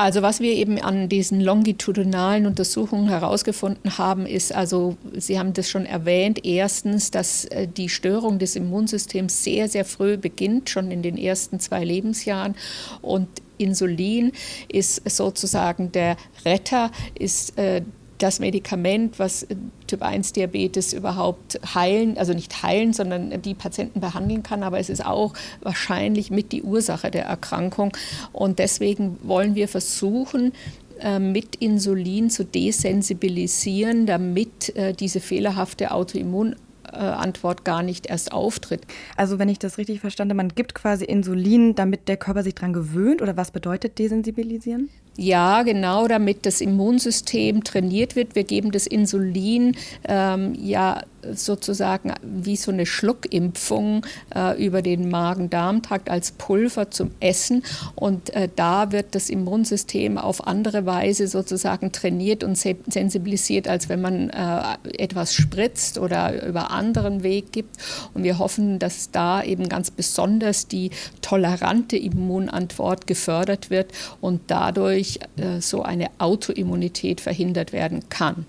Also 0.00 0.22
was 0.22 0.40
wir 0.40 0.54
eben 0.54 0.80
an 0.80 1.10
diesen 1.10 1.42
longitudinalen 1.42 2.46
Untersuchungen 2.46 3.10
herausgefunden 3.10 3.98
haben, 3.98 4.24
ist, 4.24 4.50
also 4.50 4.96
Sie 5.12 5.38
haben 5.38 5.52
das 5.52 5.68
schon 5.68 5.84
erwähnt, 5.84 6.46
erstens, 6.46 7.10
dass 7.10 7.44
äh, 7.44 7.68
die 7.68 7.90
Störung 7.90 8.38
des 8.38 8.56
Immunsystems 8.56 9.44
sehr, 9.44 9.68
sehr 9.68 9.84
früh 9.84 10.16
beginnt, 10.16 10.70
schon 10.70 10.90
in 10.90 11.02
den 11.02 11.18
ersten 11.18 11.60
zwei 11.60 11.84
Lebensjahren. 11.84 12.54
Und 13.02 13.28
Insulin 13.58 14.32
ist 14.68 15.02
sozusagen 15.06 15.92
der 15.92 16.16
Retter, 16.46 16.90
ist 17.18 17.58
äh, 17.58 17.82
das 18.22 18.38
Medikament, 18.38 19.18
was 19.18 19.46
Typ-1-Diabetes 19.86 20.92
überhaupt 20.92 21.58
heilen, 21.74 22.18
also 22.18 22.32
nicht 22.32 22.62
heilen, 22.62 22.92
sondern 22.92 23.42
die 23.42 23.54
Patienten 23.54 24.00
behandeln 24.00 24.42
kann, 24.42 24.62
aber 24.62 24.78
es 24.78 24.90
ist 24.90 25.04
auch 25.04 25.34
wahrscheinlich 25.62 26.30
mit 26.30 26.52
die 26.52 26.62
Ursache 26.62 27.10
der 27.10 27.24
Erkrankung. 27.24 27.92
Und 28.32 28.58
deswegen 28.58 29.18
wollen 29.22 29.54
wir 29.54 29.68
versuchen, 29.68 30.52
äh, 31.00 31.18
mit 31.18 31.56
Insulin 31.56 32.30
zu 32.30 32.44
desensibilisieren, 32.44 34.06
damit 34.06 34.74
äh, 34.76 34.92
diese 34.92 35.20
fehlerhafte 35.20 35.90
Autoimmun 35.90 36.56
Antwort 36.92 37.64
gar 37.64 37.84
nicht 37.84 38.06
erst 38.06 38.32
auftritt. 38.32 38.80
Also 39.16 39.38
wenn 39.38 39.48
ich 39.48 39.60
das 39.60 39.78
richtig 39.78 40.00
verstanden, 40.00 40.36
man 40.36 40.48
gibt 40.48 40.74
quasi 40.74 41.04
Insulin, 41.04 41.76
damit 41.76 42.08
der 42.08 42.16
Körper 42.16 42.42
sich 42.42 42.56
daran 42.56 42.72
gewöhnt 42.72 43.22
oder 43.22 43.36
was 43.36 43.52
bedeutet 43.52 43.96
desensibilisieren? 44.00 44.90
Ja, 45.16 45.62
genau, 45.64 46.08
damit 46.08 46.46
das 46.46 46.60
Immunsystem 46.60 47.64
trainiert 47.64 48.16
wird. 48.16 48.34
Wir 48.34 48.44
geben 48.44 48.70
das 48.70 48.86
Insulin 48.86 49.76
ähm, 50.08 50.54
ja 50.54 51.02
sozusagen 51.32 52.14
wie 52.22 52.56
so 52.56 52.70
eine 52.70 52.86
Schluckimpfung 52.86 54.06
äh, 54.34 54.64
über 54.64 54.82
den 54.82 55.08
Magen-Darm-Trakt 55.10 56.10
als 56.10 56.32
Pulver 56.32 56.90
zum 56.90 57.10
Essen. 57.20 57.62
Und 57.94 58.30
äh, 58.34 58.48
da 58.54 58.92
wird 58.92 59.14
das 59.14 59.30
Immunsystem 59.30 60.18
auf 60.18 60.46
andere 60.46 60.86
Weise 60.86 61.28
sozusagen 61.28 61.92
trainiert 61.92 62.44
und 62.44 62.56
sensibilisiert, 62.56 63.68
als 63.68 63.88
wenn 63.88 64.00
man 64.00 64.30
äh, 64.30 64.62
etwas 64.98 65.34
spritzt 65.34 65.98
oder 65.98 66.46
über 66.46 66.70
anderen 66.70 67.22
Weg 67.22 67.52
gibt. 67.52 67.76
Und 68.14 68.24
wir 68.24 68.38
hoffen, 68.38 68.78
dass 68.78 69.10
da 69.10 69.42
eben 69.42 69.68
ganz 69.68 69.90
besonders 69.90 70.68
die 70.68 70.90
tolerante 71.22 71.96
Immunantwort 71.96 73.06
gefördert 73.06 73.70
wird 73.70 73.92
und 74.20 74.42
dadurch 74.46 75.20
äh, 75.36 75.60
so 75.60 75.82
eine 75.82 76.08
Autoimmunität 76.18 77.20
verhindert 77.20 77.72
werden 77.72 78.08
kann. 78.08 78.46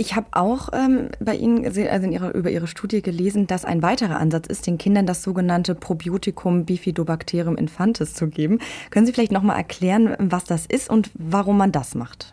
Ich 0.00 0.16
habe 0.16 0.28
auch 0.30 0.70
ähm, 0.72 1.10
bei 1.20 1.36
Ihnen 1.36 1.66
also 1.66 2.06
ihrer, 2.08 2.34
über 2.34 2.50
Ihre 2.50 2.66
Studie 2.66 3.02
gelesen, 3.02 3.46
dass 3.46 3.66
ein 3.66 3.82
weiterer 3.82 4.18
Ansatz 4.18 4.46
ist, 4.46 4.66
den 4.66 4.78
Kindern 4.78 5.04
das 5.04 5.22
sogenannte 5.22 5.74
Probiotikum 5.74 6.64
Bifidobacterium 6.64 7.54
infantis 7.54 8.14
zu 8.14 8.28
geben. 8.28 8.60
Können 8.88 9.04
Sie 9.04 9.12
vielleicht 9.12 9.30
noch 9.30 9.42
mal 9.42 9.58
erklären, 9.58 10.16
was 10.18 10.44
das 10.44 10.64
ist 10.64 10.88
und 10.88 11.10
warum 11.12 11.58
man 11.58 11.70
das 11.70 11.94
macht? 11.94 12.32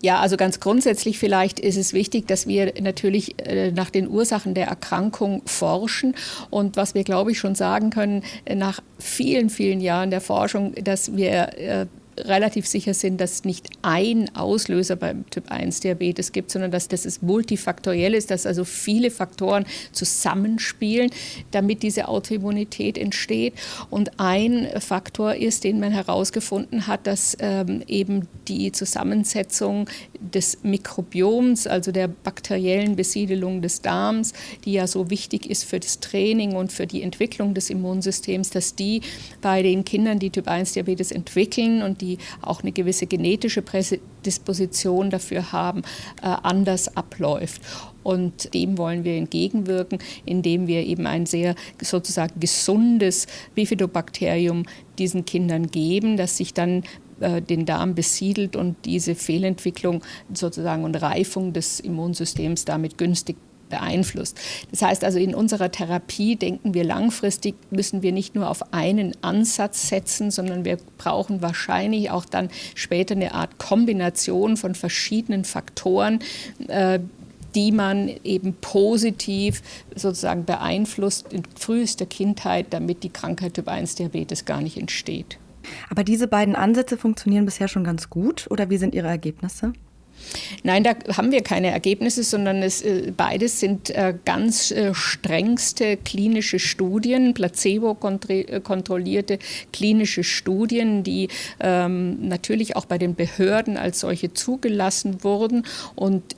Ja, 0.00 0.20
also 0.20 0.38
ganz 0.38 0.58
grundsätzlich 0.58 1.18
vielleicht 1.18 1.60
ist 1.60 1.76
es 1.76 1.92
wichtig, 1.92 2.26
dass 2.26 2.46
wir 2.46 2.72
natürlich 2.80 3.38
äh, 3.46 3.72
nach 3.72 3.90
den 3.90 4.08
Ursachen 4.08 4.54
der 4.54 4.66
Erkrankung 4.66 5.42
forschen. 5.44 6.14
Und 6.48 6.78
was 6.78 6.94
wir, 6.94 7.04
glaube 7.04 7.32
ich, 7.32 7.38
schon 7.38 7.54
sagen 7.54 7.90
können, 7.90 8.22
äh, 8.46 8.54
nach 8.54 8.80
vielen, 8.98 9.50
vielen 9.50 9.82
Jahren 9.82 10.10
der 10.10 10.22
Forschung, 10.22 10.74
dass 10.82 11.14
wir 11.14 11.58
äh, 11.58 11.86
relativ 12.26 12.66
sicher 12.66 12.94
sind, 12.94 13.20
dass 13.20 13.32
es 13.32 13.44
nicht 13.44 13.70
ein 13.82 14.34
Auslöser 14.34 14.96
beim 14.96 15.28
Typ 15.30 15.50
1 15.50 15.80
Diabetes 15.80 16.32
gibt, 16.32 16.50
sondern 16.50 16.70
dass 16.70 16.88
das 16.88 17.22
multifaktoriell 17.22 18.14
ist, 18.14 18.30
dass 18.30 18.46
also 18.46 18.64
viele 18.64 19.10
Faktoren 19.10 19.64
zusammenspielen, 19.92 21.10
damit 21.50 21.82
diese 21.82 22.08
Autoimmunität 22.08 22.98
entsteht. 22.98 23.54
Und 23.90 24.18
ein 24.20 24.68
Faktor 24.78 25.34
ist, 25.34 25.64
den 25.64 25.80
man 25.80 25.92
herausgefunden 25.92 26.86
hat, 26.86 27.06
dass 27.06 27.36
ähm, 27.40 27.82
eben 27.86 28.28
die 28.48 28.72
Zusammensetzung 28.72 29.88
des 30.20 30.58
Mikrobioms, 30.62 31.66
also 31.66 31.92
der 31.92 32.08
bakteriellen 32.08 32.96
Besiedelung 32.96 33.62
des 33.62 33.80
Darms, 33.80 34.32
die 34.64 34.72
ja 34.72 34.86
so 34.86 35.10
wichtig 35.10 35.48
ist 35.48 35.64
für 35.64 35.80
das 35.80 36.00
Training 36.00 36.54
und 36.54 36.72
für 36.72 36.86
die 36.86 37.02
Entwicklung 37.02 37.54
des 37.54 37.70
Immunsystems, 37.70 38.50
dass 38.50 38.74
die 38.74 39.02
bei 39.40 39.62
den 39.62 39.84
Kindern, 39.84 40.18
die 40.18 40.30
Typ 40.30 40.48
1 40.48 40.72
Diabetes 40.72 41.12
entwickeln 41.12 41.82
und 41.82 42.00
die 42.00 42.09
auch 42.42 42.62
eine 42.62 42.72
gewisse 42.72 43.06
genetische 43.06 43.62
Prädisposition 43.62 45.10
dafür 45.10 45.52
haben, 45.52 45.82
äh, 46.22 46.26
anders 46.26 46.96
abläuft. 46.96 47.62
Und 48.02 48.54
dem 48.54 48.78
wollen 48.78 49.04
wir 49.04 49.16
entgegenwirken, 49.16 49.98
indem 50.24 50.66
wir 50.66 50.84
eben 50.84 51.06
ein 51.06 51.26
sehr 51.26 51.54
sozusagen 51.82 52.40
gesundes 52.40 53.26
Bifidobakterium 53.54 54.64
diesen 54.98 55.24
Kindern 55.24 55.66
geben, 55.66 56.16
das 56.16 56.36
sich 56.36 56.54
dann 56.54 56.82
äh, 57.20 57.42
den 57.42 57.66
Darm 57.66 57.94
besiedelt 57.94 58.56
und 58.56 58.76
diese 58.84 59.14
Fehlentwicklung 59.14 60.02
sozusagen 60.32 60.84
und 60.84 60.96
Reifung 60.96 61.52
des 61.52 61.80
Immunsystems 61.80 62.64
damit 62.64 62.96
günstig 62.96 63.36
beeinflusst. 63.70 64.38
Das 64.70 64.82
heißt 64.82 65.04
also, 65.04 65.18
in 65.18 65.34
unserer 65.34 65.70
Therapie 65.70 66.36
denken 66.36 66.74
wir 66.74 66.84
langfristig, 66.84 67.54
müssen 67.70 68.02
wir 68.02 68.12
nicht 68.12 68.34
nur 68.34 68.50
auf 68.50 68.74
einen 68.74 69.16
Ansatz 69.22 69.88
setzen, 69.88 70.30
sondern 70.30 70.64
wir 70.66 70.76
brauchen 70.98 71.40
wahrscheinlich 71.40 72.10
auch 72.10 72.26
dann 72.26 72.50
später 72.74 73.14
eine 73.14 73.32
Art 73.32 73.58
Kombination 73.58 74.56
von 74.58 74.74
verschiedenen 74.74 75.44
Faktoren, 75.44 76.18
äh, 76.68 77.00
die 77.54 77.72
man 77.72 78.10
eben 78.22 78.54
positiv 78.60 79.62
sozusagen 79.94 80.44
beeinflusst 80.44 81.32
in 81.32 81.42
frühester 81.58 82.06
Kindheit, 82.06 82.66
damit 82.70 83.02
die 83.02 83.10
Krankheit 83.10 83.54
Typ 83.54 83.68
1 83.68 83.96
Diabetes 83.96 84.44
gar 84.44 84.60
nicht 84.60 84.76
entsteht. 84.76 85.38
Aber 85.88 86.04
diese 86.04 86.26
beiden 86.26 86.56
Ansätze 86.56 86.96
funktionieren 86.96 87.44
bisher 87.44 87.68
schon 87.68 87.84
ganz 87.84 88.10
gut 88.10 88.46
oder 88.50 88.70
wie 88.70 88.78
sind 88.78 88.94
Ihre 88.94 89.08
Ergebnisse? 89.08 89.72
Nein, 90.62 90.84
da 90.84 90.94
haben 91.16 91.32
wir 91.32 91.42
keine 91.42 91.70
Ergebnisse, 91.70 92.22
sondern 92.22 92.62
es, 92.62 92.82
äh, 92.82 93.12
beides 93.16 93.60
sind 93.60 93.88
äh, 93.90 94.14
ganz 94.24 94.70
äh, 94.70 94.94
strengste 94.94 95.96
klinische 95.96 96.58
Studien, 96.58 97.34
placebo-kontrollierte 97.34 99.38
klinische 99.72 100.24
Studien, 100.24 101.02
die 101.02 101.28
ähm, 101.60 102.28
natürlich 102.28 102.76
auch 102.76 102.86
bei 102.86 102.98
den 102.98 103.14
Behörden 103.14 103.76
als 103.76 104.00
solche 104.00 104.32
zugelassen 104.32 105.22
wurden. 105.24 105.66
Und 105.94 106.34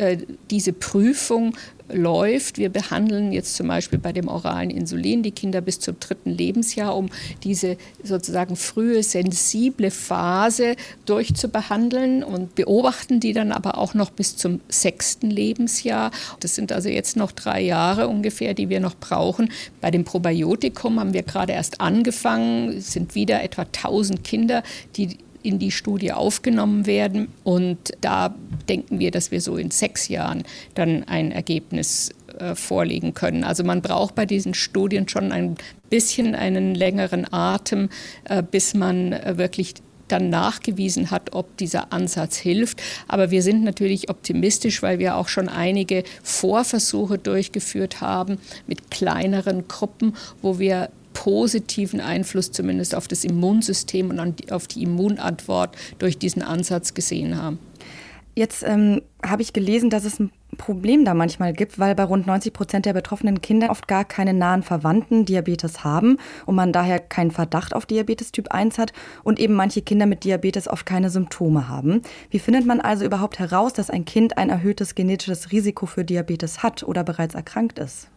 diese 0.51 0.73
Prüfung 0.73 1.55
läuft. 1.93 2.59
Wir 2.59 2.69
behandeln 2.69 3.33
jetzt 3.33 3.57
zum 3.57 3.69
Beispiel 3.69 3.99
bei 3.99 4.13
dem 4.13 4.29
oralen 4.29 4.71
Insulin 4.71 5.23
die 5.23 5.31
Kinder 5.31 5.61
bis 5.61 5.81
zum 5.81 5.99
dritten 6.01 6.31
Lebensjahr, 6.31 6.97
um 6.97 7.09
diese 7.45 7.77
sozusagen 8.03 8.57
frühe 8.57 9.03
sensible 9.03 9.91
Phase 9.91 10.77
durchzubehandeln 11.07 12.23
und 12.23 12.55
beobachten 12.55 13.21
die 13.21 13.33
dann 13.33 13.53
aber 13.53 13.79
auch 13.79 13.95
noch 13.95 14.11
bis 14.11 14.37
zum 14.37 14.61
sechsten 14.69 15.31
Lebensjahr. 15.31 16.11
Das 16.41 16.55
sind 16.55 16.73
also 16.73 16.89
jetzt 16.89 17.17
noch 17.17 17.33
drei 17.33 17.61
Jahre 17.61 18.09
ungefähr, 18.09 18.55
die 18.55 18.69
wir 18.69 18.81
noch 18.81 18.97
brauchen. 18.97 19.51
Bei 19.81 19.91
dem 19.91 20.05
Probiotikum 20.05 20.99
haben 21.01 21.15
wir 21.15 21.23
gerade 21.23 21.53
erst 21.53 21.81
angefangen. 21.81 22.71
Es 22.79 22.93
sind 22.93 23.15
wieder 23.15 23.43
etwa 23.43 23.63
1000 23.63 24.25
Kinder, 24.25 24.63
die 24.97 25.19
in 25.43 25.59
die 25.59 25.71
Studie 25.71 26.13
aufgenommen 26.13 26.87
werden. 26.87 27.29
Und 27.45 27.93
da 28.01 28.35
denken 28.69 28.99
wir, 28.99 29.11
dass 29.11 29.31
wir 29.31 29.41
so 29.41 29.57
in 29.57 29.71
sechs 29.71 30.09
Jahren 30.09 30.45
dann 30.75 31.05
ein 31.05 31.33
Ergebnis 31.33 32.11
äh, 32.39 32.55
vorlegen 32.55 33.15
können. 33.15 33.45
Also 33.45 33.65
man 33.65 33.83
braucht 33.83 34.15
bei 34.15 34.26
diesen 34.26 34.55
Studien 34.55 35.09
schon 35.09 35.33
ein 35.33 35.57
bisschen 35.91 36.35
einen 36.35 36.75
längeren 36.75 37.33
Atem, 37.33 37.89
äh, 38.25 38.43
bis 38.43 38.75
man 38.75 39.13
äh, 39.13 39.37
wirklich 39.37 39.75
dann 40.09 40.28
nachgewiesen 40.28 41.11
hat, 41.11 41.35
ob 41.35 41.57
dieser 41.57 41.93
Ansatz 41.93 42.37
hilft. 42.37 42.83
Aber 43.09 43.31
wir 43.31 43.43
sind 43.43 43.65
natürlich 43.65 44.11
optimistisch, 44.11 44.83
weil 44.83 44.99
wir 44.99 45.17
auch 45.17 45.28
schon 45.28 45.49
einige 45.49 46.05
Vorversuche 46.23 47.19
durchgeführt 47.19 48.00
haben 48.00 48.39
mit 48.67 48.91
kleineren 48.91 49.69
Gruppen, 49.69 50.15
wo 50.43 50.59
wir 50.59 50.91
positiven 51.13 52.01
Einfluss 52.01 52.53
zumindest 52.53 52.95
auf 52.95 53.09
das 53.09 53.25
Immunsystem 53.25 54.11
und 54.11 54.53
auf 54.53 54.67
die 54.67 54.83
Immunantwort 54.83 55.77
durch 55.99 56.19
diesen 56.19 56.43
Ansatz 56.43 56.95
gesehen 56.95 57.41
haben. 57.41 57.59
Jetzt 58.35 58.65
ähm, 58.67 59.03
habe 59.25 59.43
ich 59.43 59.53
gelesen, 59.53 59.91
dass 59.91 60.05
es 60.05 60.19
ein 60.19 60.31
Problem 60.57 61.05
da 61.05 61.13
manchmal 61.13 61.53
gibt, 61.53 61.79
weil 61.79 61.95
bei 61.95 62.05
rund 62.05 62.27
90 62.27 62.53
Prozent 62.53 62.87
der 62.87 62.95
betroffenen 62.95 63.43
Kinder 63.43 63.71
oft 63.71 63.89
gar 63.89 64.05
keine 64.05 64.33
nahen 64.33 64.63
Verwandten 64.63 65.27
Diabetes 65.27 65.85
haben 65.85 66.17
und 66.47 66.55
man 66.55 66.73
daher 66.73 66.99
keinen 66.99 67.31
Verdacht 67.31 67.75
auf 67.75 67.85
Diabetes 67.85 68.33
Typ 68.33 68.51
1 68.51 68.79
hat 68.79 68.93
und 69.23 69.39
eben 69.39 69.55
manche 69.55 69.83
Kinder 69.83 70.07
mit 70.07 70.25
Diabetes 70.25 70.67
oft 70.67 70.87
keine 70.87 71.11
Symptome 71.11 71.69
haben. 71.69 72.03
Wie 72.31 72.39
findet 72.39 72.67
man 72.67 72.81
also 72.81 73.05
überhaupt 73.05 73.39
heraus, 73.39 73.75
dass 73.75 73.91
ein 73.91 74.07
Kind 74.07 74.39
ein 74.39 74.49
erhöhtes 74.49 74.95
genetisches 74.95 75.53
Risiko 75.53 75.85
für 75.85 76.05
Diabetes 76.05 76.63
hat 76.63 76.83
oder 76.83 77.05
bereits 77.05 77.35
erkrankt 77.35 77.79
ist? 77.79 78.09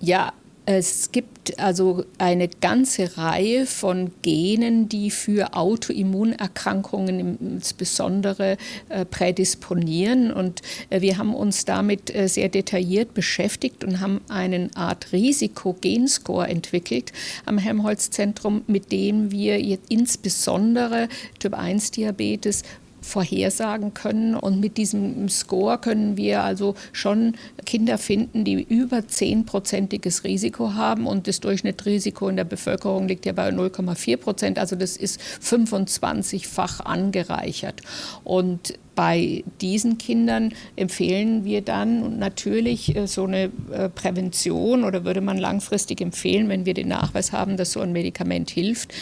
Ja, 0.00 0.32
es 0.66 1.12
gibt 1.12 1.58
also 1.58 2.04
eine 2.16 2.48
ganze 2.48 3.18
Reihe 3.18 3.66
von 3.66 4.12
Genen, 4.22 4.88
die 4.88 5.10
für 5.10 5.54
Autoimmunerkrankungen 5.54 7.38
insbesondere 7.38 8.56
äh, 8.88 9.04
prädisponieren. 9.04 10.32
Und 10.32 10.62
äh, 10.88 11.02
wir 11.02 11.18
haben 11.18 11.34
uns 11.34 11.66
damit 11.66 12.14
äh, 12.14 12.28
sehr 12.28 12.48
detailliert 12.48 13.12
beschäftigt 13.12 13.84
und 13.84 14.00
haben 14.00 14.22
eine 14.28 14.70
Art 14.74 15.12
Risikogenscore 15.12 16.48
entwickelt 16.48 17.12
am 17.44 17.58
Helmholtz-Zentrum, 17.58 18.62
mit 18.66 18.90
dem 18.90 19.30
wir 19.30 19.58
insbesondere 19.88 21.08
Typ-1-Diabetes 21.40 22.62
vorhersagen 23.04 23.94
können. 23.94 24.34
Und 24.34 24.60
mit 24.60 24.76
diesem 24.76 25.28
Score 25.28 25.78
können 25.78 26.16
wir 26.16 26.42
also 26.42 26.74
schon 26.92 27.34
Kinder 27.66 27.98
finden, 27.98 28.44
die 28.44 28.62
über 28.62 28.98
10-prozentiges 28.98 30.24
Risiko 30.24 30.74
haben. 30.74 31.06
Und 31.06 31.28
das 31.28 31.40
Durchschnittsrisiko 31.40 32.28
in 32.28 32.36
der 32.36 32.44
Bevölkerung 32.44 33.06
liegt 33.06 33.26
ja 33.26 33.32
bei 33.32 33.48
0,4 33.50 34.16
Prozent. 34.16 34.58
Also 34.58 34.74
das 34.74 34.96
ist 34.96 35.20
25-fach 35.20 36.80
angereichert. 36.80 37.82
Und 38.24 38.74
bei 38.94 39.44
diesen 39.60 39.98
Kindern 39.98 40.52
empfehlen 40.76 41.44
wir 41.44 41.62
dann 41.62 42.18
natürlich 42.18 42.94
äh, 42.94 43.06
so 43.06 43.24
eine 43.24 43.50
äh, 43.72 43.88
Prävention 43.88 44.84
oder 44.84 45.04
würde 45.04 45.20
man 45.20 45.38
langfristig 45.38 46.00
empfehlen, 46.00 46.48
wenn 46.48 46.64
wir 46.64 46.74
den 46.74 46.88
Nachweis 46.88 47.32
haben, 47.32 47.56
dass 47.56 47.72
so 47.72 47.80
ein 47.80 47.92
Medikament 47.92 48.50
hilft, 48.50 48.92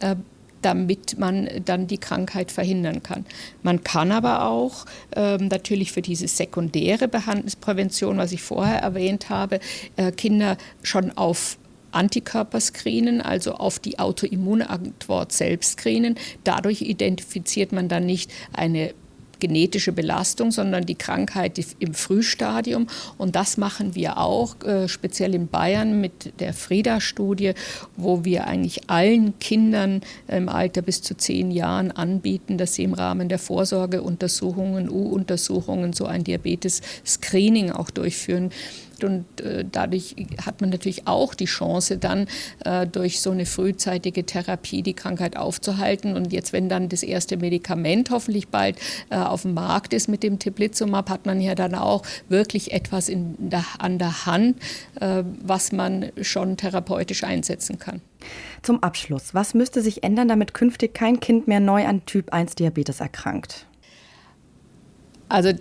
äh, 0.00 0.16
damit 0.62 1.18
man 1.18 1.48
dann 1.64 1.86
die 1.86 1.98
Krankheit 1.98 2.50
verhindern 2.50 3.02
kann. 3.02 3.26
Man 3.62 3.84
kann 3.84 4.12
aber 4.12 4.46
auch 4.46 4.86
ähm, 5.14 5.48
natürlich 5.48 5.92
für 5.92 6.02
diese 6.02 6.28
sekundäre 6.28 7.08
Prävention, 7.08 8.18
was 8.18 8.32
ich 8.32 8.42
vorher 8.42 8.78
erwähnt 8.78 9.28
habe, 9.28 9.60
äh, 9.96 10.12
Kinder 10.12 10.56
schon 10.82 11.16
auf 11.16 11.58
Antikörper 11.92 12.60
screenen, 12.60 13.20
also 13.20 13.52
auf 13.52 13.78
die 13.78 13.98
Autoimmunantwort 13.98 15.32
selbst 15.32 15.78
screenen. 15.78 16.16
Dadurch 16.42 16.82
identifiziert 16.82 17.72
man 17.72 17.88
dann 17.88 18.06
nicht 18.06 18.32
eine 18.52 18.94
genetische 19.42 19.90
Belastung, 19.92 20.52
sondern 20.52 20.86
die 20.86 20.94
Krankheit 20.94 21.60
im 21.80 21.94
Frühstadium. 21.94 22.86
Und 23.18 23.34
das 23.34 23.56
machen 23.56 23.96
wir 23.96 24.18
auch, 24.18 24.54
äh, 24.62 24.86
speziell 24.86 25.34
in 25.34 25.48
Bayern 25.48 26.00
mit 26.00 26.40
der 26.40 26.54
Frieda-Studie, 26.54 27.54
wo 27.96 28.24
wir 28.24 28.46
eigentlich 28.46 28.88
allen 28.88 29.36
Kindern 29.40 30.00
im 30.28 30.48
Alter 30.48 30.80
bis 30.80 31.02
zu 31.02 31.16
zehn 31.16 31.50
Jahren 31.50 31.90
anbieten, 31.90 32.56
dass 32.56 32.74
sie 32.74 32.84
im 32.84 32.94
Rahmen 32.94 33.28
der 33.28 33.40
Vorsorgeuntersuchungen, 33.40 34.88
U-Untersuchungen 34.88 35.92
so 35.92 36.06
ein 36.06 36.22
Diabetes-Screening 36.22 37.72
auch 37.72 37.90
durchführen 37.90 38.50
und 39.04 39.40
äh, 39.40 39.64
dadurch 39.70 40.16
hat 40.44 40.60
man 40.60 40.70
natürlich 40.70 41.06
auch 41.06 41.34
die 41.34 41.46
Chance, 41.46 41.98
dann 41.98 42.26
äh, 42.64 42.86
durch 42.86 43.20
so 43.20 43.30
eine 43.30 43.46
frühzeitige 43.46 44.24
Therapie 44.24 44.82
die 44.82 44.94
Krankheit 44.94 45.36
aufzuhalten. 45.36 46.16
Und 46.16 46.32
jetzt, 46.32 46.52
wenn 46.52 46.68
dann 46.68 46.88
das 46.88 47.02
erste 47.02 47.36
Medikament 47.36 48.10
hoffentlich 48.10 48.48
bald 48.48 48.76
äh, 49.10 49.16
auf 49.16 49.42
dem 49.42 49.54
Markt 49.54 49.92
ist 49.92 50.08
mit 50.08 50.22
dem 50.22 50.38
Teplizumab, 50.38 51.10
hat 51.10 51.26
man 51.26 51.40
ja 51.40 51.54
dann 51.54 51.74
auch 51.74 52.02
wirklich 52.28 52.72
etwas 52.72 53.10
der, 53.10 53.64
an 53.78 53.98
der 53.98 54.26
Hand, 54.26 54.58
äh, 55.00 55.22
was 55.42 55.72
man 55.72 56.12
schon 56.20 56.56
therapeutisch 56.56 57.24
einsetzen 57.24 57.78
kann. 57.78 58.00
Zum 58.62 58.82
Abschluss, 58.82 59.34
was 59.34 59.54
müsste 59.54 59.82
sich 59.82 60.04
ändern, 60.04 60.28
damit 60.28 60.54
künftig 60.54 60.94
kein 60.94 61.20
Kind 61.20 61.48
mehr 61.48 61.60
neu 61.60 61.84
an 61.86 62.06
Typ 62.06 62.32
1 62.32 62.54
Diabetes 62.54 63.00
erkrankt? 63.00 63.66
Also 65.28 65.52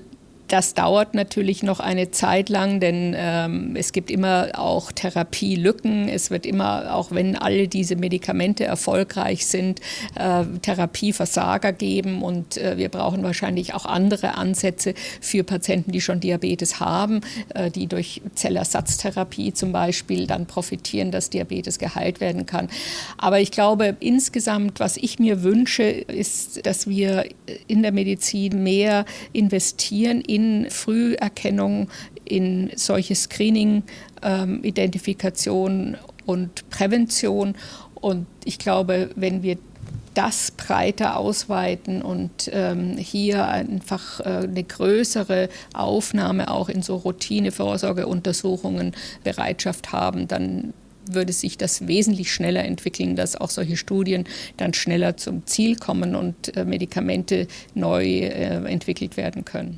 das 0.52 0.74
dauert 0.74 1.14
natürlich 1.14 1.64
noch 1.64 1.80
eine 1.80 2.12
Zeit 2.12 2.50
lang, 2.50 2.82
denn 2.82 3.16
ähm, 3.18 3.78
es 3.78 3.94
gibt 3.94 4.12
immer 4.12 4.50
auch 4.56 4.92
Therapielücken. 4.92 6.10
Es 6.10 6.30
wird 6.30 6.46
immer, 6.46 6.94
auch 6.94 7.12
wenn 7.12 7.38
alle 7.38 7.70
diese 7.70 7.96
Medikamente 7.96 8.66
erfolgreich 8.66 9.46
sind, 9.46 9.80
äh, 10.16 10.44
Therapieversager 10.62 11.72
geben. 11.72 12.22
Und 12.22 12.58
äh, 12.58 12.78
wir 12.78 12.90
brauchen 12.90 13.24
wahrscheinlich 13.24 13.74
auch 13.74 13.86
andere 13.86 14.36
Ansätze 14.36 14.94
für 15.22 15.46
Patienten, 15.46 15.94
die 15.94 16.02
schon 16.02 16.20
Diabetes 16.20 16.82
haben, 16.82 17.22
äh, 17.56 17.72
die 17.72 17.88
durch 17.88 18.22
Zellersatztherapie 18.36 19.54
zum 19.54 19.72
Beispiel 19.72 20.28
dann 20.28 20.48
profitieren, 20.48 21.12
dass 21.12 21.30
Diabetes 21.30 21.80
geheilt 21.80 22.20
werden 22.20 22.46
kann. 22.46 22.68
Aber 23.18 23.40
ich 23.40 23.52
glaube, 23.52 23.96
insgesamt, 24.02 24.82
was 24.82 24.98
ich 24.98 25.18
mir 25.18 25.44
wünsche, 25.44 25.84
ist, 25.84 26.66
dass 26.66 26.88
wir 26.88 27.30
in 27.68 27.84
der 27.84 27.94
Medizin 27.94 28.64
mehr 28.64 29.06
investieren 29.32 30.20
in 30.20 30.41
in 30.42 30.70
Früherkennung, 30.70 31.90
in 32.26 32.72
solche 32.76 33.16
Screening, 33.16 33.84
ähm, 34.24 34.64
Identifikation 34.64 35.98
und 36.26 36.70
Prävention. 36.70 37.56
Und 37.96 38.26
ich 38.46 38.58
glaube, 38.58 39.12
wenn 39.16 39.44
wir 39.44 39.58
das 40.14 40.52
breiter 40.52 41.18
ausweiten 41.18 42.02
und 42.02 42.50
ähm, 42.52 42.98
hier 42.98 43.48
einfach 43.48 44.20
äh, 44.20 44.24
eine 44.24 44.64
größere 44.64 45.48
Aufnahme 45.74 46.52
auch 46.52 46.68
in 46.68 46.82
so 46.82 46.98
Routine-Vorsorgeuntersuchungen 46.98 48.94
Bereitschaft 49.24 49.94
haben, 49.94 50.28
dann 50.28 50.74
würde 51.06 51.34
sich 51.34 51.58
das 51.58 51.88
wesentlich 51.88 52.32
schneller 52.34 52.66
entwickeln, 52.66 53.16
dass 53.16 53.36
auch 53.36 53.50
solche 53.50 53.78
Studien 53.78 54.26
dann 54.58 54.74
schneller 54.74 55.18
zum 55.18 55.46
Ziel 55.46 55.78
kommen 55.78 56.16
und 56.16 56.56
äh, 56.58 56.66
Medikamente 56.66 57.48
neu 57.74 58.06
äh, 58.06 58.66
entwickelt 58.70 59.16
werden 59.18 59.46
können 59.46 59.78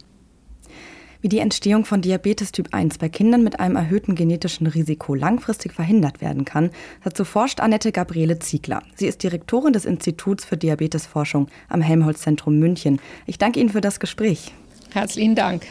wie 1.23 1.29
die 1.29 1.39
Entstehung 1.39 1.85
von 1.85 2.01
Diabetes 2.01 2.51
Typ 2.51 2.73
1 2.73 2.97
bei 2.97 3.07
Kindern 3.07 3.43
mit 3.43 3.59
einem 3.59 3.77
erhöhten 3.77 4.13
genetischen 4.13 4.67
Risiko 4.67 5.15
langfristig 5.15 5.71
verhindert 5.71 6.19
werden 6.21 6.43
kann, 6.43 6.69
dazu 7.03 7.23
forscht 7.23 7.61
Annette 7.61 7.93
Gabriele 7.93 8.39
Ziegler. 8.39 8.83
Sie 8.95 9.07
ist 9.07 9.23
Direktorin 9.23 9.71
des 9.71 9.85
Instituts 9.85 10.43
für 10.43 10.57
Diabetesforschung 10.57 11.47
am 11.69 11.81
Helmholtz-Zentrum 11.81 12.59
München. 12.59 12.99
Ich 13.25 13.37
danke 13.37 13.61
Ihnen 13.61 13.69
für 13.69 13.81
das 13.81 14.01
Gespräch. 14.01 14.51
Herzlichen 14.91 15.35
Dank. 15.35 15.65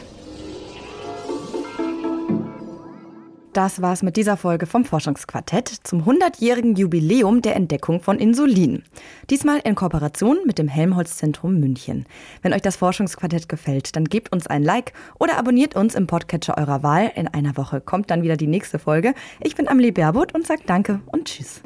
Das 3.53 3.83
war's 3.83 4.01
mit 4.01 4.17
dieser 4.17 4.35
Folge 4.35 4.65
vom 4.65 4.83
Forschungsquartett 4.83 5.67
zum 5.83 6.05
100-jährigen 6.05 6.75
Jubiläum 6.75 7.43
der 7.43 7.55
Entdeckung 7.55 8.01
von 8.01 8.17
Insulin. 8.17 8.81
Diesmal 9.29 9.59
in 9.63 9.75
Kooperation 9.75 10.39
mit 10.47 10.57
dem 10.57 10.67
Helmholtz-Zentrum 10.67 11.59
München. 11.59 12.07
Wenn 12.41 12.51
euch 12.53 12.63
das 12.63 12.77
Forschungsquartett 12.77 13.47
gefällt, 13.47 13.95
dann 13.95 14.05
gebt 14.05 14.31
uns 14.31 14.47
ein 14.47 14.63
Like 14.63 14.93
oder 15.19 15.37
abonniert 15.37 15.75
uns 15.75 15.93
im 15.93 16.07
Podcatcher 16.07 16.57
eurer 16.57 16.81
Wahl. 16.81 17.11
In 17.15 17.27
einer 17.27 17.55
Woche 17.55 17.79
kommt 17.79 18.09
dann 18.09 18.23
wieder 18.23 18.37
die 18.37 18.47
nächste 18.47 18.79
Folge. 18.79 19.13
Ich 19.39 19.55
bin 19.55 19.67
Amelie 19.67 19.91
Berbot 19.91 20.33
und 20.33 20.47
sage 20.47 20.63
Danke 20.65 21.01
und 21.11 21.25
Tschüss. 21.25 21.61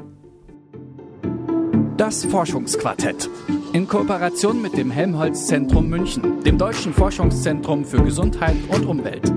Das 1.95 2.25
Forschungsquartett. 2.25 3.29
In 3.71 3.87
Kooperation 3.87 4.61
mit 4.61 4.77
dem 4.77 4.91
Helmholtz-Zentrum 4.91 5.87
München, 5.87 6.43
dem 6.43 6.57
Deutschen 6.57 6.93
Forschungszentrum 6.93 7.85
für 7.85 8.03
Gesundheit 8.03 8.57
und 8.71 8.85
Umwelt. 8.85 9.31